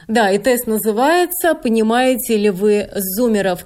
[0.08, 3.64] Да, и тест называется «Понимаете ли вы зумеров?».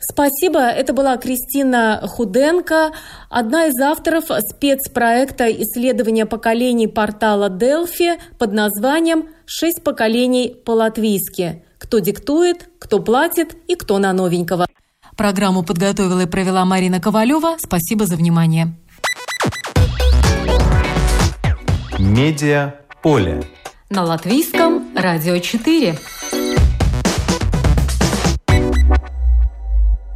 [0.00, 0.60] Спасибо.
[0.60, 2.92] Это была Кристина Худенко,
[3.28, 11.64] одна из авторов спецпроекта исследования поколений портала Delphi под названием «Шесть поколений по-латвийски».
[11.78, 14.66] Кто диктует, кто платит и кто на новенького.
[15.16, 17.56] Программу подготовила и провела Марина Ковалева.
[17.58, 18.74] Спасибо за внимание.
[21.98, 23.42] Медиа поле.
[23.90, 25.98] На латвийском радио 4.